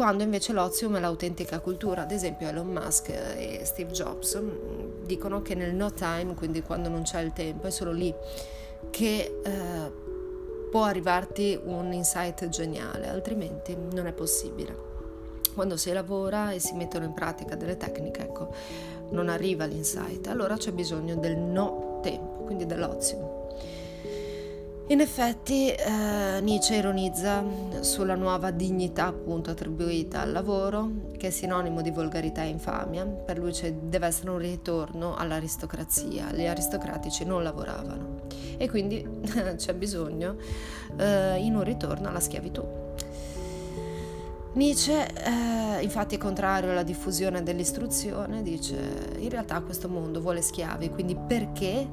quando 0.00 0.22
invece 0.22 0.54
l'ozium 0.54 0.96
è 0.96 0.98
l'autentica 1.00 1.60
cultura. 1.60 2.00
Ad 2.00 2.10
esempio 2.10 2.48
Elon 2.48 2.68
Musk 2.68 3.10
e 3.10 3.60
Steve 3.64 3.92
Jobs 3.92 4.40
mm, 4.40 5.04
dicono 5.04 5.42
che 5.42 5.54
nel 5.54 5.74
no 5.74 5.92
time, 5.92 6.32
quindi 6.32 6.62
quando 6.62 6.88
non 6.88 7.02
c'è 7.02 7.20
il 7.20 7.34
tempo, 7.34 7.66
è 7.66 7.70
solo 7.70 7.92
lì 7.92 8.10
che 8.88 9.40
eh, 9.44 9.92
può 10.70 10.84
arrivarti 10.84 11.60
un 11.62 11.92
insight 11.92 12.48
geniale, 12.48 13.08
altrimenti 13.08 13.76
non 13.92 14.06
è 14.06 14.12
possibile. 14.12 14.74
Quando 15.52 15.76
si 15.76 15.92
lavora 15.92 16.52
e 16.52 16.60
si 16.60 16.74
mettono 16.76 17.04
in 17.04 17.12
pratica 17.12 17.54
delle 17.54 17.76
tecniche, 17.76 18.22
ecco, 18.22 18.54
non 19.10 19.28
arriva 19.28 19.66
l'insight, 19.66 20.28
allora 20.28 20.56
c'è 20.56 20.72
bisogno 20.72 21.16
del 21.16 21.36
no 21.36 21.98
tempo, 22.02 22.44
quindi 22.44 22.64
dell'ozium. 22.64 23.28
In 24.90 25.00
effetti 25.00 25.70
eh, 25.70 26.40
Nietzsche 26.42 26.74
ironizza 26.74 27.44
sulla 27.78 28.16
nuova 28.16 28.50
dignità 28.50 29.06
appunto 29.06 29.50
attribuita 29.52 30.22
al 30.22 30.32
lavoro, 30.32 30.90
che 31.16 31.28
è 31.28 31.30
sinonimo 31.30 31.80
di 31.80 31.92
volgarità 31.92 32.42
e 32.42 32.48
infamia. 32.48 33.06
Per 33.06 33.38
lui 33.38 33.52
deve 33.82 34.08
essere 34.08 34.30
un 34.30 34.38
ritorno 34.38 35.14
all'aristocrazia. 35.14 36.32
Gli 36.32 36.44
aristocratici 36.44 37.24
non 37.24 37.44
lavoravano 37.44 38.22
e 38.56 38.68
quindi 38.68 39.06
c'è 39.54 39.74
bisogno 39.74 40.34
eh, 40.96 41.36
in 41.36 41.54
un 41.54 41.62
ritorno 41.62 42.08
alla 42.08 42.18
schiavitù. 42.18 42.66
Nietzsche, 44.54 45.06
eh, 45.06 45.82
infatti, 45.82 46.16
è 46.16 46.18
contrario 46.18 46.72
alla 46.72 46.82
diffusione 46.82 47.44
dell'istruzione, 47.44 48.42
dice 48.42 49.12
in 49.18 49.28
realtà 49.28 49.60
questo 49.60 49.88
mondo 49.88 50.20
vuole 50.20 50.42
schiavi, 50.42 50.90
quindi 50.90 51.14
perché? 51.14 51.86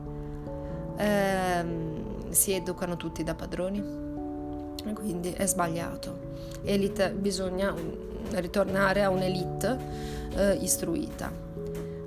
Ehm, 0.97 1.96
si 2.29 2.53
educano 2.53 2.97
tutti 2.97 3.23
da 3.23 3.35
padroni. 3.35 4.05
Quindi 4.93 5.31
è 5.31 5.45
sbagliato. 5.45 6.35
Elite, 6.63 7.11
bisogna 7.11 7.73
ritornare 8.31 9.03
a 9.03 9.09
un'elite 9.09 9.77
eh, 10.35 10.53
istruita, 10.61 11.31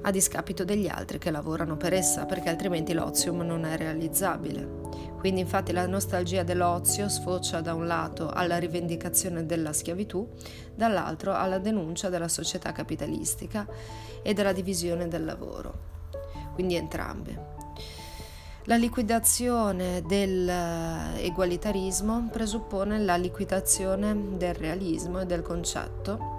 a 0.02 0.10
discapito 0.10 0.64
degli 0.64 0.88
altri 0.88 1.18
che 1.18 1.30
lavorano 1.30 1.76
per 1.76 1.92
essa, 1.92 2.24
perché 2.24 2.48
altrimenti 2.48 2.92
l'ozium 2.92 3.40
non 3.40 3.64
è 3.64 3.76
realizzabile. 3.76 4.78
Quindi 5.18 5.40
infatti 5.40 5.72
la 5.72 5.86
nostalgia 5.86 6.42
dell'ozio 6.42 7.08
sfocia 7.10 7.60
da 7.60 7.74
un 7.74 7.86
lato 7.86 8.30
alla 8.30 8.56
rivendicazione 8.56 9.44
della 9.44 9.74
schiavitù, 9.74 10.26
dall'altro 10.74 11.34
alla 11.34 11.58
denuncia 11.58 12.08
della 12.08 12.28
società 12.28 12.72
capitalistica 12.72 13.66
e 14.22 14.32
della 14.32 14.52
divisione 14.52 15.08
del 15.08 15.26
lavoro. 15.26 15.88
Quindi 16.54 16.76
entrambe. 16.76 17.59
La 18.64 18.76
liquidazione 18.76 20.02
dell'egualitarismo 20.02 22.28
presuppone 22.30 22.98
la 22.98 23.16
liquidazione 23.16 24.36
del 24.36 24.52
realismo 24.52 25.20
e 25.20 25.24
del 25.24 25.40
concetto 25.40 26.36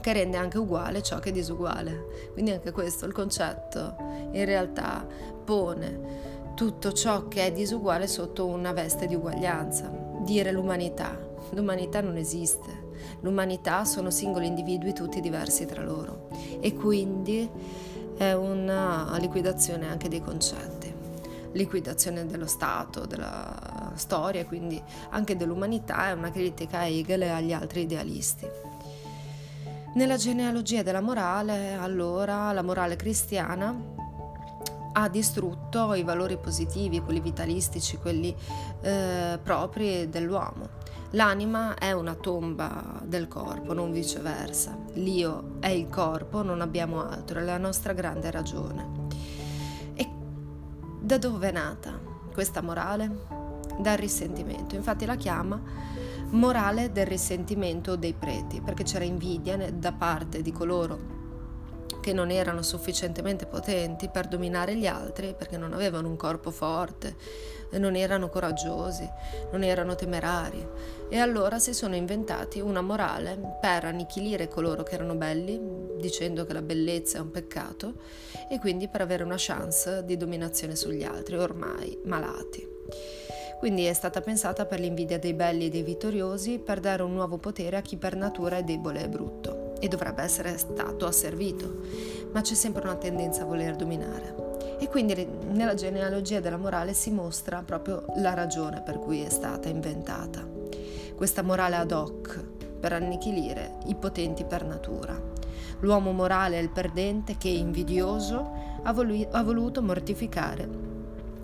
che 0.00 0.14
rende 0.14 0.38
anche 0.38 0.56
uguale 0.56 1.02
ciò 1.02 1.18
che 1.18 1.28
è 1.28 1.32
disuguale. 1.32 2.30
Quindi 2.32 2.52
anche 2.52 2.72
questo, 2.72 3.04
il 3.04 3.12
concetto 3.12 3.94
in 4.32 4.46
realtà 4.46 5.06
pone 5.44 6.52
tutto 6.54 6.92
ciò 6.92 7.28
che 7.28 7.44
è 7.46 7.52
disuguale 7.52 8.06
sotto 8.06 8.46
una 8.46 8.72
veste 8.72 9.06
di 9.06 9.14
uguaglianza. 9.14 9.92
Dire 10.20 10.50
l'umanità. 10.50 11.14
L'umanità 11.50 12.00
non 12.00 12.16
esiste. 12.16 12.92
L'umanità 13.20 13.84
sono 13.84 14.10
singoli 14.10 14.46
individui 14.46 14.94
tutti 14.94 15.20
diversi 15.20 15.66
tra 15.66 15.82
loro 15.82 16.28
e 16.60 16.72
quindi 16.72 17.46
è 18.16 18.32
una 18.32 19.14
liquidazione 19.18 19.88
anche 19.88 20.08
dei 20.08 20.22
concetti 20.22 20.73
liquidazione 21.54 22.26
dello 22.26 22.46
Stato, 22.46 23.06
della 23.06 23.92
storia, 23.94 24.44
quindi 24.46 24.80
anche 25.10 25.36
dell'umanità, 25.36 26.08
è 26.08 26.12
una 26.12 26.30
critica 26.30 26.78
a 26.78 26.86
Hegel 26.86 27.22
e 27.22 27.30
agli 27.30 27.52
altri 27.52 27.82
idealisti. 27.82 28.46
Nella 29.94 30.16
genealogia 30.16 30.82
della 30.82 31.00
morale, 31.00 31.74
allora, 31.74 32.52
la 32.52 32.62
morale 32.62 32.96
cristiana 32.96 33.92
ha 34.96 35.08
distrutto 35.08 35.94
i 35.94 36.02
valori 36.02 36.36
positivi, 36.36 37.00
quelli 37.00 37.20
vitalistici, 37.20 37.96
quelli 37.98 38.34
eh, 38.82 39.38
propri 39.42 40.08
dell'uomo. 40.08 40.82
L'anima 41.10 41.76
è 41.76 41.92
una 41.92 42.14
tomba 42.14 43.00
del 43.04 43.28
corpo, 43.28 43.72
non 43.72 43.92
viceversa. 43.92 44.76
L'io 44.94 45.58
è 45.60 45.68
il 45.68 45.88
corpo, 45.88 46.42
non 46.42 46.60
abbiamo 46.60 47.08
altro, 47.08 47.38
è 47.38 47.44
la 47.44 47.58
nostra 47.58 47.92
grande 47.92 48.32
ragione. 48.32 49.03
Da 51.04 51.18
dove 51.18 51.50
è 51.50 51.52
nata 51.52 52.00
questa 52.32 52.62
morale? 52.62 53.26
Dal 53.78 53.98
risentimento. 53.98 54.74
Infatti 54.74 55.04
la 55.04 55.16
chiama 55.16 55.60
morale 56.30 56.92
del 56.92 57.04
risentimento 57.04 57.94
dei 57.94 58.14
preti, 58.14 58.62
perché 58.62 58.84
c'era 58.84 59.04
invidia 59.04 59.70
da 59.70 59.92
parte 59.92 60.40
di 60.40 60.50
coloro 60.50 61.12
che 62.00 62.14
non 62.14 62.30
erano 62.30 62.62
sufficientemente 62.62 63.44
potenti 63.44 64.08
per 64.08 64.28
dominare 64.28 64.76
gli 64.76 64.86
altri 64.86 65.34
perché 65.36 65.58
non 65.58 65.74
avevano 65.74 66.08
un 66.08 66.16
corpo 66.16 66.50
forte, 66.50 67.16
non 67.78 67.96
erano 67.96 68.28
coraggiosi, 68.28 69.08
non 69.50 69.62
erano 69.62 69.94
temerari 69.94 70.66
e 71.08 71.18
allora 71.18 71.58
si 71.58 71.74
sono 71.74 71.94
inventati 71.94 72.60
una 72.60 72.80
morale 72.80 73.38
per 73.60 73.84
annichilire 73.84 74.48
coloro 74.48 74.82
che 74.82 74.94
erano 74.94 75.14
belli, 75.14 75.60
dicendo 75.98 76.44
che 76.44 76.52
la 76.52 76.62
bellezza 76.62 77.18
è 77.18 77.20
un 77.20 77.30
peccato 77.30 77.94
e 78.48 78.58
quindi 78.58 78.88
per 78.88 79.00
avere 79.00 79.22
una 79.22 79.36
chance 79.36 80.04
di 80.04 80.16
dominazione 80.16 80.76
sugli 80.76 81.04
altri, 81.04 81.36
ormai 81.36 81.98
malati. 82.04 82.66
Quindi 83.58 83.84
è 83.84 83.92
stata 83.94 84.20
pensata 84.20 84.66
per 84.66 84.80
l'invidia 84.80 85.18
dei 85.18 85.32
belli 85.32 85.66
e 85.66 85.70
dei 85.70 85.82
vittoriosi 85.82 86.58
per 86.58 86.80
dare 86.80 87.02
un 87.02 87.14
nuovo 87.14 87.38
potere 87.38 87.76
a 87.76 87.80
chi 87.80 87.96
per 87.96 88.14
natura 88.14 88.58
è 88.58 88.62
debole 88.62 89.04
e 89.04 89.08
brutto 89.08 89.72
e 89.80 89.88
dovrebbe 89.88 90.22
essere 90.22 90.58
stato 90.58 91.06
asservito, 91.06 91.80
ma 92.32 92.40
c'è 92.40 92.54
sempre 92.54 92.82
una 92.82 92.96
tendenza 92.96 93.42
a 93.42 93.46
voler 93.46 93.76
dominare. 93.76 94.53
E 94.84 94.88
quindi 94.90 95.26
nella 95.50 95.72
genealogia 95.72 96.40
della 96.40 96.58
morale 96.58 96.92
si 96.92 97.10
mostra 97.10 97.62
proprio 97.62 98.04
la 98.16 98.34
ragione 98.34 98.82
per 98.82 98.98
cui 98.98 99.22
è 99.22 99.30
stata 99.30 99.70
inventata. 99.70 100.46
Questa 101.16 101.40
morale 101.40 101.76
ad 101.76 101.90
hoc 101.90 102.44
per 102.80 102.92
annichilire 102.92 103.78
i 103.86 103.94
potenti 103.94 104.44
per 104.44 104.62
natura. 104.62 105.18
L'uomo 105.80 106.12
morale 106.12 106.58
è 106.58 106.62
il 106.62 106.68
perdente 106.68 107.38
che, 107.38 107.48
invidioso, 107.48 108.46
ha, 108.82 108.92
volu- 108.92 109.26
ha 109.30 109.42
voluto 109.42 109.80
mortificare 109.80 110.68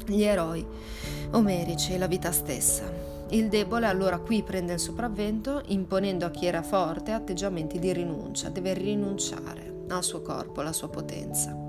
gli 0.04 0.22
eroi 0.22 0.64
omerici 1.30 1.94
e 1.94 1.98
la 1.98 2.08
vita 2.08 2.32
stessa. 2.32 2.84
Il 3.30 3.48
debole 3.48 3.86
allora 3.86 4.18
qui 4.18 4.42
prende 4.42 4.74
il 4.74 4.80
sopravvento 4.80 5.62
imponendo 5.68 6.26
a 6.26 6.30
chi 6.30 6.44
era 6.44 6.62
forte 6.62 7.12
atteggiamenti 7.12 7.78
di 7.78 7.90
rinuncia, 7.90 8.50
deve 8.50 8.74
rinunciare 8.74 9.84
al 9.88 10.04
suo 10.04 10.20
corpo, 10.20 10.60
alla 10.60 10.74
sua 10.74 10.90
potenza. 10.90 11.59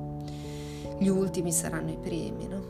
Gli 1.02 1.08
ultimi 1.08 1.52
saranno 1.52 1.90
i 1.90 1.98
primi, 1.98 2.48
no? 2.48 2.64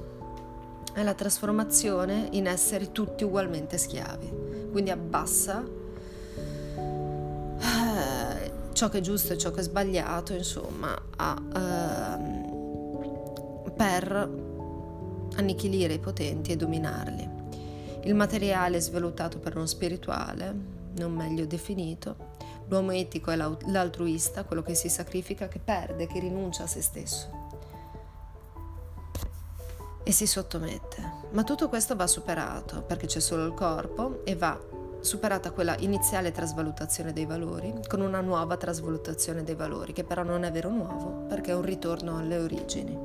È 0.94 1.04
la 1.04 1.14
trasformazione 1.14 2.30
in 2.32 2.48
esseri 2.48 2.94
tutti 2.94 3.26
ugualmente 3.26 3.78
schiavi, 3.78 4.70
quindi 4.72 4.90
abbassa 4.90 5.62
eh, 7.60 8.52
ciò 8.72 8.88
che 8.88 9.00
è 9.00 9.02
giusto 9.02 9.34
e 9.34 9.38
ciò 9.38 9.52
che 9.52 9.60
è 9.60 9.64
sbagliato, 9.64 10.32
insomma, 10.32 10.98
a, 11.18 11.42
eh, 11.54 12.18
per 13.76 14.30
annichilire 15.36 15.96
i 15.96 16.00
potenti 16.00 16.54
e 16.54 16.56
dominarli. 16.56 17.30
Il 18.04 18.16
materiale 18.16 18.78
è 18.78 18.80
svalutato 18.80 19.40
per 19.40 19.58
uno 19.58 19.66
spirituale, 19.66 20.56
non 20.96 21.12
meglio 21.12 21.46
definito. 21.46 22.16
L'uomo 22.70 22.92
etico 22.92 23.32
è 23.32 23.36
l'altruista, 23.36 24.46
quello 24.46 24.62
che 24.62 24.74
si 24.74 24.88
sacrifica, 24.88 25.50
che 25.50 25.60
perde, 25.60 26.08
che 26.08 26.22
rinuncia 26.22 26.64
a 26.64 26.68
se 26.68 26.82
stesso. 26.82 27.41
E 30.04 30.12
si 30.12 30.26
sottomette. 30.26 31.20
Ma 31.32 31.44
tutto 31.44 31.70
questo 31.70 31.96
va 31.96 32.08
superato, 32.08 32.82
perché 32.82 33.06
c'è 33.06 33.20
solo 33.20 33.46
il 33.46 33.54
corpo 33.54 34.22
e 34.24 34.36
va 34.36 34.60
superata 35.02 35.52
quella 35.52 35.76
iniziale 35.80 36.32
trasvalutazione 36.32 37.12
dei 37.12 37.26
valori 37.26 37.74
con 37.88 38.02
una 38.02 38.22
nuova 38.22 38.58
trasvalutazione 38.58 39.44
dei 39.44 39.56
valori, 39.56 39.94
che 39.94 40.04
però 40.04 40.24
non 40.24 40.44
è 40.44 40.52
vero 40.52 40.70
nuovo, 40.70 41.26
perché 41.28 41.52
è 41.52 41.56
un 41.56 41.64
ritorno 41.64 42.18
alle 42.18 42.38
origini. 42.38 42.98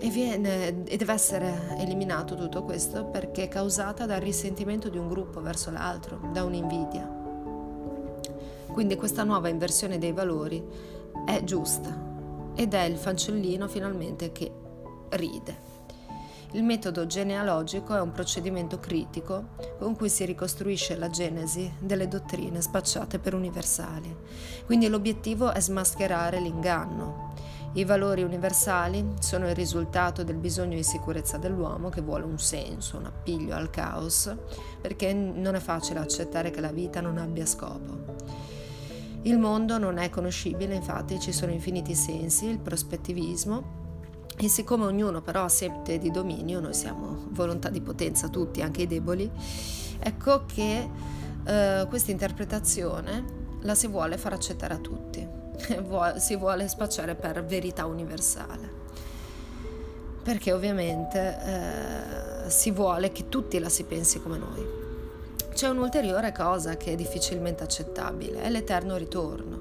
E, 0.00 0.10
viene, 0.10 0.84
e 0.84 0.96
deve 0.96 1.12
essere 1.12 1.76
eliminato 1.78 2.36
tutto 2.36 2.62
questo 2.62 3.06
perché 3.06 3.44
è 3.44 3.48
causata 3.48 4.06
dal 4.06 4.20
risentimento 4.20 4.88
di 4.88 4.96
un 4.96 5.08
gruppo 5.08 5.40
verso 5.40 5.70
l'altro, 5.70 6.20
da 6.32 6.44
un'invidia. 6.44 7.16
Quindi 8.70 8.96
questa 8.96 9.24
nuova 9.24 9.48
inversione 9.48 9.98
dei 9.98 10.12
valori 10.12 10.64
è 11.26 11.42
giusta 11.42 12.06
ed 12.54 12.74
è 12.74 12.82
il 12.82 12.96
fanciullino 12.96 13.66
finalmente 13.66 14.30
che 14.30 14.52
ride. 15.10 15.76
Il 16.52 16.64
metodo 16.64 17.06
genealogico 17.06 17.94
è 17.94 18.00
un 18.00 18.12
procedimento 18.12 18.80
critico 18.80 19.50
con 19.78 19.94
cui 19.96 20.08
si 20.08 20.24
ricostruisce 20.24 20.96
la 20.96 21.10
genesi 21.10 21.70
delle 21.78 22.08
dottrine 22.08 22.62
spacciate 22.62 23.18
per 23.18 23.34
universali. 23.34 24.16
Quindi 24.64 24.88
l'obiettivo 24.88 25.52
è 25.52 25.60
smascherare 25.60 26.40
l'inganno 26.40 27.28
i 27.74 27.84
valori 27.84 28.22
universali 28.22 29.04
sono 29.20 29.46
il 29.46 29.54
risultato 29.54 30.24
del 30.24 30.36
bisogno 30.36 30.74
di 30.74 30.82
sicurezza 30.82 31.36
dell'uomo 31.36 31.90
che 31.90 32.00
vuole 32.00 32.24
un 32.24 32.38
senso, 32.38 32.96
un 32.96 33.04
appiglio 33.04 33.54
al 33.54 33.68
caos, 33.68 34.34
perché 34.80 35.12
non 35.12 35.54
è 35.54 35.60
facile 35.60 36.00
accettare 36.00 36.50
che 36.50 36.60
la 36.60 36.72
vita 36.72 37.02
non 37.02 37.18
abbia 37.18 37.44
scopo. 37.44 38.16
Il 39.22 39.38
mondo 39.38 39.76
non 39.76 39.98
è 39.98 40.08
conoscibile, 40.08 40.74
infatti 40.74 41.20
ci 41.20 41.30
sono 41.30 41.52
infiniti 41.52 41.94
sensi, 41.94 42.46
il 42.46 42.58
prospettivismo, 42.58 43.77
e 44.40 44.48
siccome 44.48 44.84
ognuno 44.84 45.20
però 45.20 45.44
ha 45.44 45.48
sette 45.48 45.98
di 45.98 46.10
dominio, 46.10 46.60
noi 46.60 46.74
siamo 46.74 47.26
volontà 47.30 47.68
di 47.70 47.80
potenza 47.80 48.28
tutti, 48.28 48.62
anche 48.62 48.82
i 48.82 48.86
deboli, 48.86 49.30
ecco 49.98 50.44
che 50.46 50.88
eh, 51.44 51.86
questa 51.88 52.10
interpretazione 52.10 53.46
la 53.62 53.74
si 53.74 53.88
vuole 53.88 54.16
far 54.16 54.34
accettare 54.34 54.74
a 54.74 54.78
tutti. 54.78 55.26
si 56.18 56.36
vuole 56.36 56.68
spacciare 56.68 57.14
per 57.14 57.44
verità 57.44 57.86
universale. 57.86 58.76
Perché 60.22 60.52
ovviamente 60.52 61.38
eh, 62.46 62.50
si 62.50 62.70
vuole 62.70 63.10
che 63.12 63.28
tutti 63.28 63.58
la 63.58 63.68
si 63.68 63.84
pensi 63.84 64.20
come 64.20 64.38
noi. 64.38 64.66
C'è 65.52 65.68
un'ulteriore 65.68 66.32
cosa 66.32 66.76
che 66.76 66.92
è 66.92 66.94
difficilmente 66.94 67.64
accettabile, 67.64 68.42
è 68.42 68.50
l'eterno 68.50 68.96
ritorno, 68.96 69.57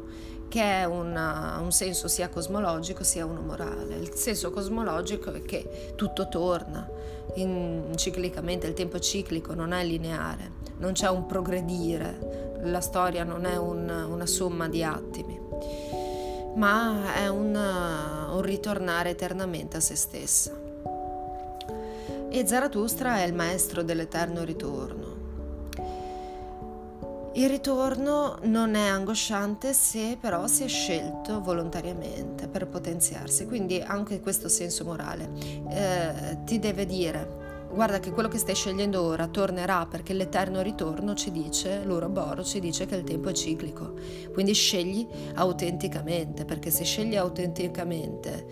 che 0.49 0.62
è 0.62 0.86
una, 0.86 1.57
un 1.62 1.71
senso 1.71 2.07
sia 2.07 2.29
cosmologico 2.29 3.03
sia 3.03 3.25
uno 3.25 3.41
morale. 3.41 3.95
Il 3.95 4.13
senso 4.13 4.51
cosmologico 4.51 5.31
è 5.31 5.41
che 5.41 5.93
tutto 5.95 6.27
torna 6.29 6.88
in, 7.36 7.91
ciclicamente, 7.95 8.67
il 8.67 8.73
tempo 8.73 8.99
ciclico, 8.99 9.53
non 9.53 9.73
è 9.73 9.83
lineare, 9.83 10.51
non 10.77 10.93
c'è 10.93 11.10
un 11.10 11.25
progredire, 11.25 12.60
la 12.63 12.81
storia 12.81 13.23
non 13.23 13.45
è 13.45 13.57
un, 13.57 13.89
una 14.10 14.25
somma 14.25 14.67
di 14.67 14.83
attimi 14.83 15.45
ma 16.57 17.13
è 17.13 17.27
un, 17.27 17.55
un 17.55 18.41
ritornare 18.41 19.12
eternamente 19.12 19.77
a 19.77 19.79
se 19.79 19.95
stessa. 19.95 20.51
E 22.29 22.45
Zarathustra 22.45 23.19
è 23.19 23.25
il 23.25 23.33
maestro 23.33 23.83
dell'eterno 23.83 24.43
ritorno. 24.43 25.07
Il 27.38 27.50
ritorno 27.50 28.39
non 28.45 28.73
è 28.73 28.88
angosciante 28.88 29.71
se 29.71 30.17
però 30.19 30.47
si 30.47 30.63
è 30.63 30.67
scelto 30.67 31.39
volontariamente 31.39 32.47
per 32.47 32.65
potenziarsi, 32.65 33.45
quindi 33.45 33.80
anche 33.80 34.19
questo 34.21 34.50
senso 34.50 34.84
morale 34.84 35.30
eh, 35.69 36.39
ti 36.45 36.58
deve 36.58 36.88
dire 36.88 37.67
guarda 37.71 38.00
che 38.00 38.10
quello 38.10 38.28
che 38.28 38.39
stai 38.39 38.56
scegliendo 38.56 39.04
ora 39.04 39.28
tornerà 39.28 39.86
perché 39.86 40.13
l'eterno 40.13 40.62
ritorno 40.62 41.13
ci 41.13 41.30
dice, 41.30 41.84
l'Uroboro 41.84 42.43
ci 42.43 42.60
dice 42.60 42.88
che 42.88 42.95
il 42.95 43.04
tempo 43.04 43.30
è 43.30 43.34
ciclico. 43.34 43.93
Quindi 44.34 44.54
scegli 44.54 45.08
autenticamente, 45.36 46.43
perché 46.43 46.71
se 46.71 46.86
scegli 46.86 47.15
autenticamente 47.15 48.47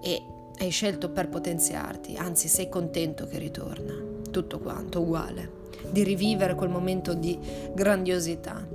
e 0.00 0.22
hai 0.60 0.70
scelto 0.70 1.10
per 1.10 1.28
potenziarti, 1.28 2.16
anzi 2.16 2.48
sei 2.48 2.70
contento 2.70 3.26
che 3.26 3.36
ritorna, 3.36 3.92
tutto 4.30 4.60
quanto 4.60 5.02
uguale, 5.02 5.63
di 5.94 6.02
rivivere 6.02 6.56
quel 6.56 6.70
momento 6.70 7.14
di 7.14 7.38
grandiosità, 7.72 8.66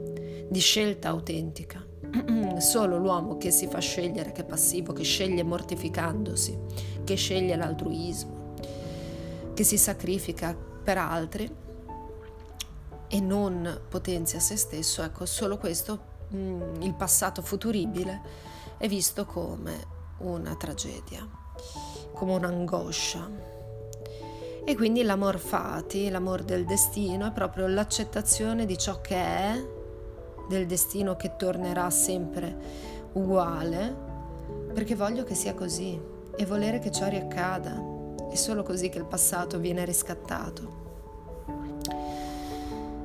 di 0.47 0.59
scelta 0.59 1.09
autentica. 1.09 1.85
Solo 2.59 2.97
l'uomo 2.97 3.37
che 3.37 3.51
si 3.51 3.67
fa 3.67 3.79
scegliere, 3.79 4.31
che 4.31 4.41
è 4.41 4.45
passivo, 4.45 4.93
che 4.93 5.03
sceglie 5.03 5.43
mortificandosi, 5.43 6.57
che 7.03 7.15
sceglie 7.15 7.57
l'altruismo 7.57 8.39
che 9.59 9.65
si 9.65 9.77
sacrifica 9.77 10.55
per 10.55 10.97
altri 10.97 11.53
e 13.09 13.19
non 13.19 13.81
potenzia 13.89 14.39
se 14.39 14.55
stesso, 14.55 15.03
ecco, 15.03 15.25
solo 15.25 15.57
questo, 15.57 16.27
mm, 16.33 16.81
il 16.83 16.93
passato 16.93 17.41
futuribile, 17.41 18.21
è 18.77 18.87
visto 18.87 19.25
come 19.25 19.85
una 20.19 20.55
tragedia, 20.55 21.27
come 22.13 22.35
un'angoscia. 22.35 23.48
E 24.65 24.75
quindi 24.75 25.03
l'amor 25.03 25.37
fati, 25.39 26.09
l'amor 26.09 26.43
del 26.43 26.65
destino, 26.65 27.27
è 27.27 27.31
proprio 27.31 27.67
l'accettazione 27.67 28.65
di 28.65 28.77
ciò 28.77 29.01
che 29.01 29.15
è, 29.15 29.65
del 30.47 30.65
destino 30.65 31.15
che 31.15 31.35
tornerà 31.37 31.89
sempre 31.89 32.55
uguale, 33.13 33.95
perché 34.73 34.95
voglio 34.95 35.23
che 35.23 35.35
sia 35.35 35.53
così 35.53 35.99
e 36.35 36.45
volere 36.45 36.79
che 36.79 36.91
ciò 36.91 37.07
riaccada 37.07 37.97
è 38.29 38.35
solo 38.35 38.61
così 38.61 38.89
che 38.89 38.99
il 38.99 39.05
passato 39.05 39.57
viene 39.57 39.83
riscattato. 39.85 40.87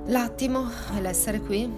L'attimo 0.06 0.68
è 0.94 1.00
l'essere 1.00 1.40
qui 1.40 1.72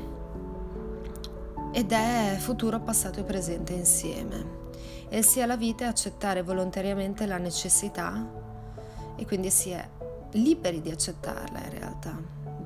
ed 1.71 1.93
è 1.93 2.37
futuro, 2.41 2.81
passato 2.81 3.21
e 3.21 3.23
presente 3.23 3.73
insieme. 3.73 4.65
E 5.09 5.23
sia 5.23 5.47
la 5.47 5.57
vita 5.57 5.85
è 5.85 5.89
accettare 5.89 6.43
volontariamente 6.43 7.25
la 7.27 7.39
necessità 7.39 8.46
e 9.17 9.25
quindi 9.27 9.51
si 9.51 9.71
è 9.71 9.89
liberi 10.33 10.81
di 10.81 10.91
accettarla 10.91 11.65
in 11.65 11.79
realtà, 11.79 12.21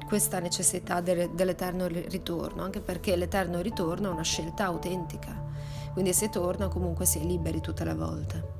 questa 0.06 0.40
necessità 0.40 1.00
dell'eterno 1.00 1.86
ritorno, 1.86 2.62
anche 2.62 2.80
perché 2.80 3.14
l'eterno 3.14 3.60
ritorno 3.60 4.08
è 4.08 4.12
una 4.12 4.22
scelta 4.22 4.64
autentica. 4.64 5.48
Quindi 5.92 6.12
se 6.12 6.28
torna 6.28 6.68
comunque 6.68 7.04
si 7.04 7.18
è 7.18 7.24
liberi 7.24 7.60
tutte 7.60 7.84
le 7.84 7.94
volte. 7.94 8.58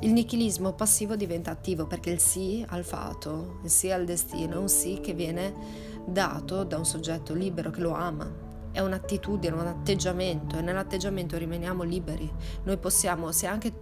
Il 0.00 0.12
nichilismo 0.12 0.72
passivo 0.72 1.16
diventa 1.16 1.50
attivo 1.50 1.86
perché 1.86 2.10
il 2.10 2.20
sì 2.20 2.64
al 2.68 2.84
fato, 2.84 3.60
il 3.62 3.70
sì 3.70 3.90
al 3.90 4.04
destino, 4.04 4.54
è 4.54 4.58
un 4.58 4.68
sì 4.68 5.00
che 5.00 5.14
viene 5.14 5.54
dato 6.04 6.64
da 6.64 6.76
un 6.76 6.84
soggetto 6.84 7.32
libero 7.32 7.70
che 7.70 7.80
lo 7.80 7.94
ama. 7.94 8.30
È 8.70 8.80
un'attitudine, 8.80 9.54
un 9.54 9.66
atteggiamento 9.66 10.58
e 10.58 10.60
nell'atteggiamento 10.60 11.38
rimaniamo 11.38 11.82
liberi. 11.84 12.30
Noi 12.64 12.76
possiamo, 12.76 13.32
se 13.32 13.46
anche 13.46 13.72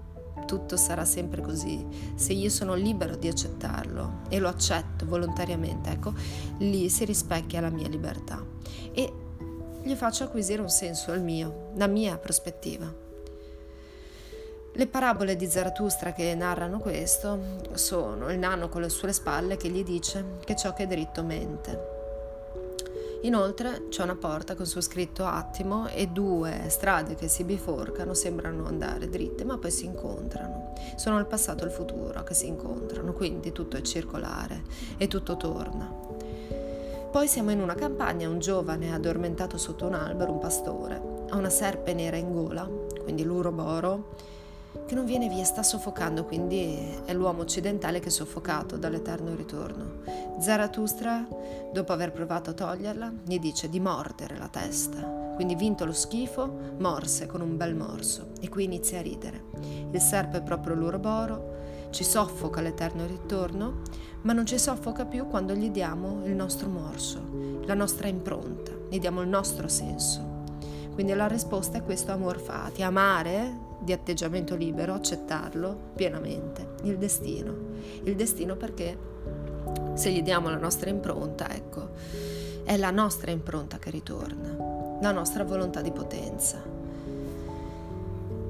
tutto 0.45 0.76
sarà 0.76 1.05
sempre 1.05 1.40
così, 1.40 1.86
se 2.14 2.32
io 2.32 2.51
sono 2.51 2.74
libero 2.74 3.16
di 3.16 3.28
accettarlo 3.28 4.20
e 4.28 4.38
lo 4.38 4.49
accetto 4.49 5.07
volontariamente, 5.07 5.90
ecco, 5.90 6.12
lì 6.59 6.88
si 6.88 7.05
rispecchia 7.05 7.61
la 7.61 7.70
mia 7.70 7.88
libertà 7.88 8.45
e 8.93 9.12
gli 9.82 9.95
faccio 9.95 10.24
acquisire 10.24 10.62
un 10.62 10.68
senso 10.68 11.11
al 11.12 11.22
mio, 11.22 11.70
la 11.76 11.86
mia 11.86 12.16
prospettiva. 12.16 13.01
Le 14.74 14.86
parabole 14.86 15.36
di 15.36 15.47
Zarathustra 15.47 16.12
che 16.12 16.34
narrano 16.34 16.78
questo 16.78 17.61
sono 17.74 18.30
il 18.30 18.38
nano 18.38 18.68
con 18.68 18.80
le 18.80 18.88
sue 18.88 19.12
spalle 19.12 19.59
che 19.59 19.68
gli 19.68 19.84
dice 19.84 20.38
che 20.45 20.57
ciò 20.57 20.72
che 20.72 20.84
è 20.84 20.86
dritto 20.86 21.22
mente. 21.22 22.01
Inoltre 23.25 23.87
c'è 23.89 24.03
una 24.03 24.16
porta 24.16 24.57
con 24.57 24.66
su 24.66 24.81
scritto 24.81 25.25
attimo 25.25 25.87
e 25.89 26.09
due 26.09 26.64
strade 26.68 27.14
che 27.14 27.29
si 27.29 27.45
biforcano, 27.45 28.14
sembrano 28.14 28.66
andare 28.66 29.09
dritte, 29.09 29.45
ma 29.45 29.59
poi 29.59 29.70
si 29.70 29.85
incontrano. 29.85 30.73
Sono 30.97 31.20
il 31.20 31.27
passato 31.27 31.62
e 31.62 31.68
il 31.68 31.73
futuro 31.73 32.25
che 32.25 32.35
si 32.35 32.49
incontrano, 32.49 33.12
quindi 33.12 33.53
tutto 33.53 33.77
è 33.77 33.83
circolare 33.83 34.62
e 34.97 35.07
tutto 35.07 35.37
torna. 35.37 35.89
Poi 37.12 37.29
siamo 37.29 37.53
in 37.53 37.61
una 37.61 37.75
campagna, 37.75 38.29
un 38.29 38.41
giovane 38.41 38.93
addormentato 38.93 39.57
sotto 39.57 39.87
un 39.87 39.95
albero, 39.95 40.33
un 40.33 40.39
pastore, 40.39 41.01
ha 41.29 41.37
una 41.37 41.51
serpe 41.51 41.95
nera 41.95 42.16
in 42.16 42.33
gola, 42.33 42.68
quindi 43.03 43.23
l'uroboro, 43.23 44.14
che 44.87 44.95
non 44.95 45.05
viene 45.05 45.29
via, 45.29 45.45
sta 45.45 45.62
soffocando, 45.62 46.25
quindi 46.25 46.79
è 47.05 47.12
l'uomo 47.14 47.43
occidentale 47.43 48.01
che 48.01 48.09
è 48.09 48.11
soffocato 48.11 48.77
dall'eterno 48.77 49.35
ritorno. 49.35 50.01
Zarathustra, 50.39 51.27
dopo 51.73 51.93
aver 51.93 52.12
provato 52.12 52.51
a 52.51 52.55
toglierla, 52.55 53.12
gli 53.25 53.39
dice 53.39 53.68
di 53.68 53.81
mordere 53.81 54.37
la 54.37 54.49
testa. 54.49 55.01
Quindi 55.35 55.55
vinto 55.55 55.85
lo 55.85 55.93
schifo, 55.93 56.75
morse 56.79 57.27
con 57.27 57.41
un 57.41 57.57
bel 57.57 57.75
morso 57.75 58.33
e 58.41 58.49
qui 58.49 58.64
inizia 58.64 58.99
a 58.99 59.03
ridere. 59.03 59.45
Il 59.91 60.01
serpe 60.01 60.39
è 60.39 60.43
proprio 60.43 60.75
l'uroboro, 60.75 61.89
ci 61.91 62.05
soffoca 62.05 62.61
l'eterno 62.61 63.07
ritorno, 63.07 63.81
ma 64.23 64.33
non 64.33 64.47
ci 64.47 64.59
soffoca 64.59 65.05
più 65.05 65.27
quando 65.27 65.55
gli 65.55 65.70
diamo 65.70 66.25
il 66.25 66.35
nostro 66.35 66.68
morso, 66.68 67.20
la 67.64 67.75
nostra 67.75 68.09
impronta, 68.09 68.73
gli 68.89 68.99
diamo 68.99 69.23
il 69.23 69.29
nostro 69.29 69.68
senso. 69.68 70.41
Quindi 70.93 71.14
la 71.14 71.27
risposta 71.27 71.79
è 71.79 71.83
questo 71.83 72.12
amor 72.12 72.39
fati, 72.39 72.83
amare 72.83 73.70
di 73.83 73.93
atteggiamento 73.93 74.55
libero, 74.55 74.95
accettarlo 74.95 75.91
pienamente, 75.95 76.74
il 76.83 76.99
destino. 76.99 77.55
Il 78.05 78.14
destino 78.16 78.57
perché 78.57 78.97
se 79.95 80.11
gli 80.11 80.22
diamo 80.22 80.49
la 80.49 80.57
nostra 80.57 80.91
impronta, 80.91 81.51
ecco, 81.51 81.91
è 82.64 82.76
la 82.76 82.91
nostra 82.91 83.30
impronta 83.30 83.78
che 83.78 83.91
ritorna, 83.91 84.99
la 85.01 85.12
nostra 85.12 85.45
volontà 85.45 85.80
di 85.80 85.91
potenza. 85.91 86.62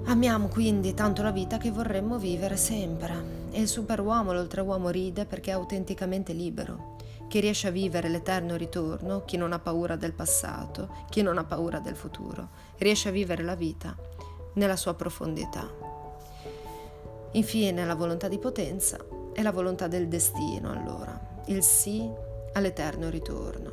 Amiamo 0.05 0.49
quindi 0.49 0.95
tanto 0.95 1.22
la 1.22 1.30
vita 1.30 1.59
che 1.59 1.70
vorremmo 1.70 2.18
vivere 2.18 2.57
sempre. 2.57 3.41
E 3.51 3.61
il 3.61 3.68
superuomo, 3.68 4.33
l'oltreuomo 4.33 4.89
ride 4.91 5.24
perché 5.26 5.51
è 5.51 5.55
autenticamente 5.55 6.33
libero. 6.33 6.97
Chi 7.28 7.41
riesce 7.41 7.68
a 7.68 7.70
vivere 7.70 8.09
l'eterno 8.09 8.57
ritorno, 8.57 9.24
chi 9.24 9.37
non 9.37 9.53
ha 9.53 9.59
paura 9.59 9.97
del 9.97 10.12
passato, 10.12 10.91
chi 11.09 11.22
non 11.22 11.39
ha 11.39 11.45
paura 11.45 11.78
del 11.78 11.97
futuro, 11.97 12.51
riesce 12.76 13.09
a 13.09 13.12
vivere 13.12 13.43
la 13.43 13.55
vita 13.55 13.97
nella 14.55 14.76
sua 14.76 14.94
profondità. 14.94 15.68
Infine 17.32 17.84
la 17.86 17.94
volontà 17.94 18.28
di 18.28 18.38
potenza 18.38 18.98
è 19.32 19.40
la 19.42 19.53
volontà 19.53 19.88
del 19.88 20.09
destino, 20.09 20.70
allora, 20.70 21.18
il 21.46 21.62
sì 21.62 22.09
all'eterno 22.53 23.09
ritorno 23.09 23.70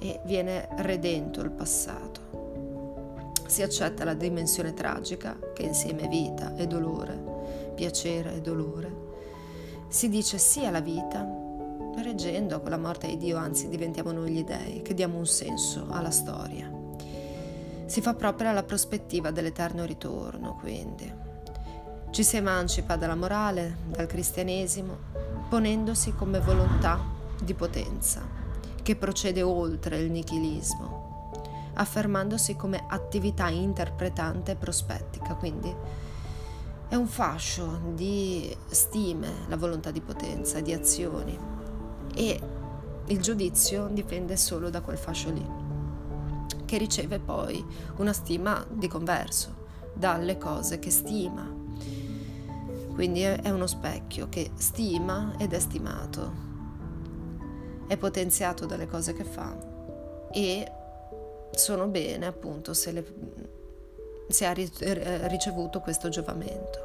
e 0.00 0.20
viene 0.24 0.68
redento 0.78 1.40
il 1.40 1.50
passato. 1.50 2.22
Si 3.46 3.62
accetta 3.62 4.04
la 4.04 4.14
dimensione 4.14 4.74
tragica 4.74 5.38
che 5.52 5.62
insieme 5.62 6.08
vita 6.08 6.56
e 6.56 6.66
dolore, 6.66 7.72
piacere 7.74 8.34
e 8.34 8.40
dolore. 8.40 9.02
Si 9.88 10.08
dice 10.08 10.38
sì 10.38 10.66
alla 10.66 10.80
vita, 10.80 11.24
reggendo 11.96 12.60
con 12.60 12.70
la 12.70 12.78
morte 12.78 13.06
di 13.06 13.16
Dio, 13.16 13.36
anzi 13.36 13.68
diventiamo 13.68 14.10
noi 14.10 14.32
gli 14.32 14.44
dei 14.44 14.82
che 14.82 14.94
diamo 14.94 15.18
un 15.18 15.26
senso 15.26 15.86
alla 15.88 16.10
storia. 16.10 16.83
Si 17.94 18.00
fa 18.00 18.14
proprio 18.14 18.50
la 18.50 18.64
prospettiva 18.64 19.30
dell'eterno 19.30 19.84
ritorno, 19.84 20.56
quindi. 20.56 21.08
Ci 22.10 22.24
si 22.24 22.36
emancipa 22.36 22.96
dalla 22.96 23.14
morale, 23.14 23.76
dal 23.86 24.08
cristianesimo, 24.08 24.96
ponendosi 25.48 26.12
come 26.12 26.40
volontà 26.40 27.00
di 27.40 27.54
potenza, 27.54 28.20
che 28.82 28.96
procede 28.96 29.42
oltre 29.42 29.98
il 29.98 30.10
nichilismo, 30.10 31.30
affermandosi 31.74 32.56
come 32.56 32.84
attività 32.88 33.48
interpretante 33.48 34.50
e 34.50 34.56
prospettica, 34.56 35.36
quindi 35.36 35.72
è 36.88 36.96
un 36.96 37.06
fascio 37.06 37.80
di 37.94 38.52
stime, 38.70 39.46
la 39.46 39.56
volontà 39.56 39.92
di 39.92 40.00
potenza, 40.00 40.58
di 40.58 40.72
azioni. 40.72 41.38
E 42.12 42.40
il 43.06 43.20
giudizio 43.20 43.86
dipende 43.86 44.36
solo 44.36 44.68
da 44.68 44.80
quel 44.80 44.98
fascio 44.98 45.30
lì 45.30 45.63
che 46.74 46.78
riceve 46.78 47.20
poi 47.20 47.64
una 47.98 48.12
stima 48.12 48.66
di 48.68 48.88
converso 48.88 49.62
dalle 49.94 50.36
cose 50.38 50.80
che 50.80 50.90
stima. 50.90 51.48
Quindi 52.92 53.20
è 53.20 53.48
uno 53.50 53.68
specchio 53.68 54.28
che 54.28 54.50
stima 54.56 55.34
ed 55.38 55.52
è 55.52 55.60
stimato, 55.60 56.32
è 57.86 57.96
potenziato 57.96 58.66
dalle 58.66 58.88
cose 58.88 59.12
che 59.12 59.22
fa 59.22 59.56
e 60.32 60.72
sono 61.52 61.86
bene 61.86 62.26
appunto 62.26 62.74
se, 62.74 62.90
le, 62.90 63.14
se 64.26 64.44
ha 64.44 64.52
ricevuto 65.28 65.78
questo 65.78 66.08
giovamento. 66.08 66.83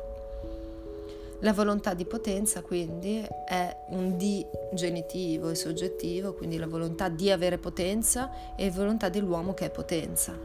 La 1.42 1.54
volontà 1.54 1.94
di 1.94 2.04
potenza 2.04 2.62
quindi 2.62 3.26
è 3.46 3.78
un 3.92 4.18
di 4.18 4.46
genitivo 4.74 5.50
e 5.50 5.56
soggettivo, 5.56 6.34
quindi 6.34 6.58
la 6.58 6.68
volontà 6.68 7.08
di 7.08 7.32
avere 7.32 7.58
potenza 7.58 8.56
e 8.58 8.70
volontà 8.70 9.08
dell'uomo 9.08 9.54
che 9.54 9.68
è 9.68 9.70
potenza. 9.70 10.38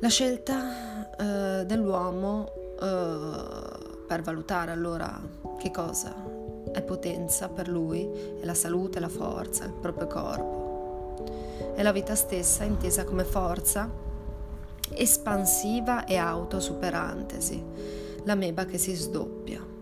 La 0.00 0.08
scelta 0.08 1.08
eh, 1.16 1.64
dell'uomo 1.66 2.50
eh, 2.80 4.06
per 4.08 4.22
valutare 4.22 4.72
allora 4.72 5.20
che 5.56 5.70
cosa 5.70 6.12
è 6.72 6.82
potenza 6.82 7.48
per 7.48 7.68
lui 7.68 8.10
è 8.40 8.44
la 8.44 8.54
salute, 8.54 8.98
la 8.98 9.08
forza, 9.08 9.64
il 9.64 9.72
proprio 9.72 10.08
corpo. 10.08 11.14
È 11.76 11.82
la 11.82 11.92
vita 11.92 12.16
stessa 12.16 12.64
intesa 12.64 13.04
come 13.04 13.22
forza 13.22 14.02
espansiva 14.90 16.04
e 16.04 16.16
autosuperantesi 16.16 18.03
la 18.24 18.34
meba 18.34 18.64
che 18.64 18.78
si 18.78 18.94
sdoppia. 18.94 19.72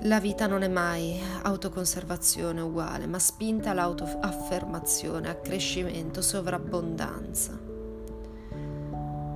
La 0.00 0.20
vita 0.20 0.46
non 0.46 0.62
è 0.62 0.68
mai 0.68 1.20
autoconservazione 1.42 2.60
uguale, 2.60 3.06
ma 3.06 3.18
spinta 3.18 3.70
all'autoaffermazione, 3.70 5.28
accrescimento, 5.28 6.20
sovrabbondanza. 6.20 7.58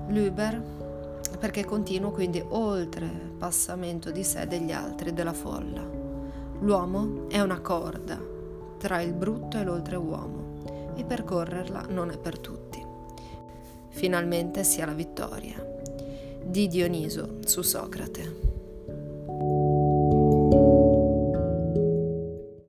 L'Uber 0.09 0.79
perché 1.39 1.65
continuo 1.65 2.11
quindi 2.11 2.45
oltre 2.49 3.09
passamento 3.39 4.11
di 4.11 4.23
sé 4.23 4.47
degli 4.47 4.73
altri, 4.73 5.13
della 5.15 5.33
folla. 5.33 5.83
L'uomo 6.61 7.29
è 7.29 7.41
una 7.41 7.61
corda 7.61 8.21
tra 8.79 9.01
il 9.01 9.13
brutto 9.13 9.59
e 9.59 9.65
l'oltreuomo 9.65 10.93
e 10.97 11.05
percorrerla 11.05 11.87
non 11.89 12.11
è 12.11 12.19
per 12.19 12.39
tutti. 12.39 12.85
Finalmente 13.89 14.65
sia 14.65 14.87
la 14.87 14.93
vittoria 14.93 15.70
di 16.51 16.67
Dioniso 16.67 17.37
su 17.45 17.63
Socrate. 17.63 19.70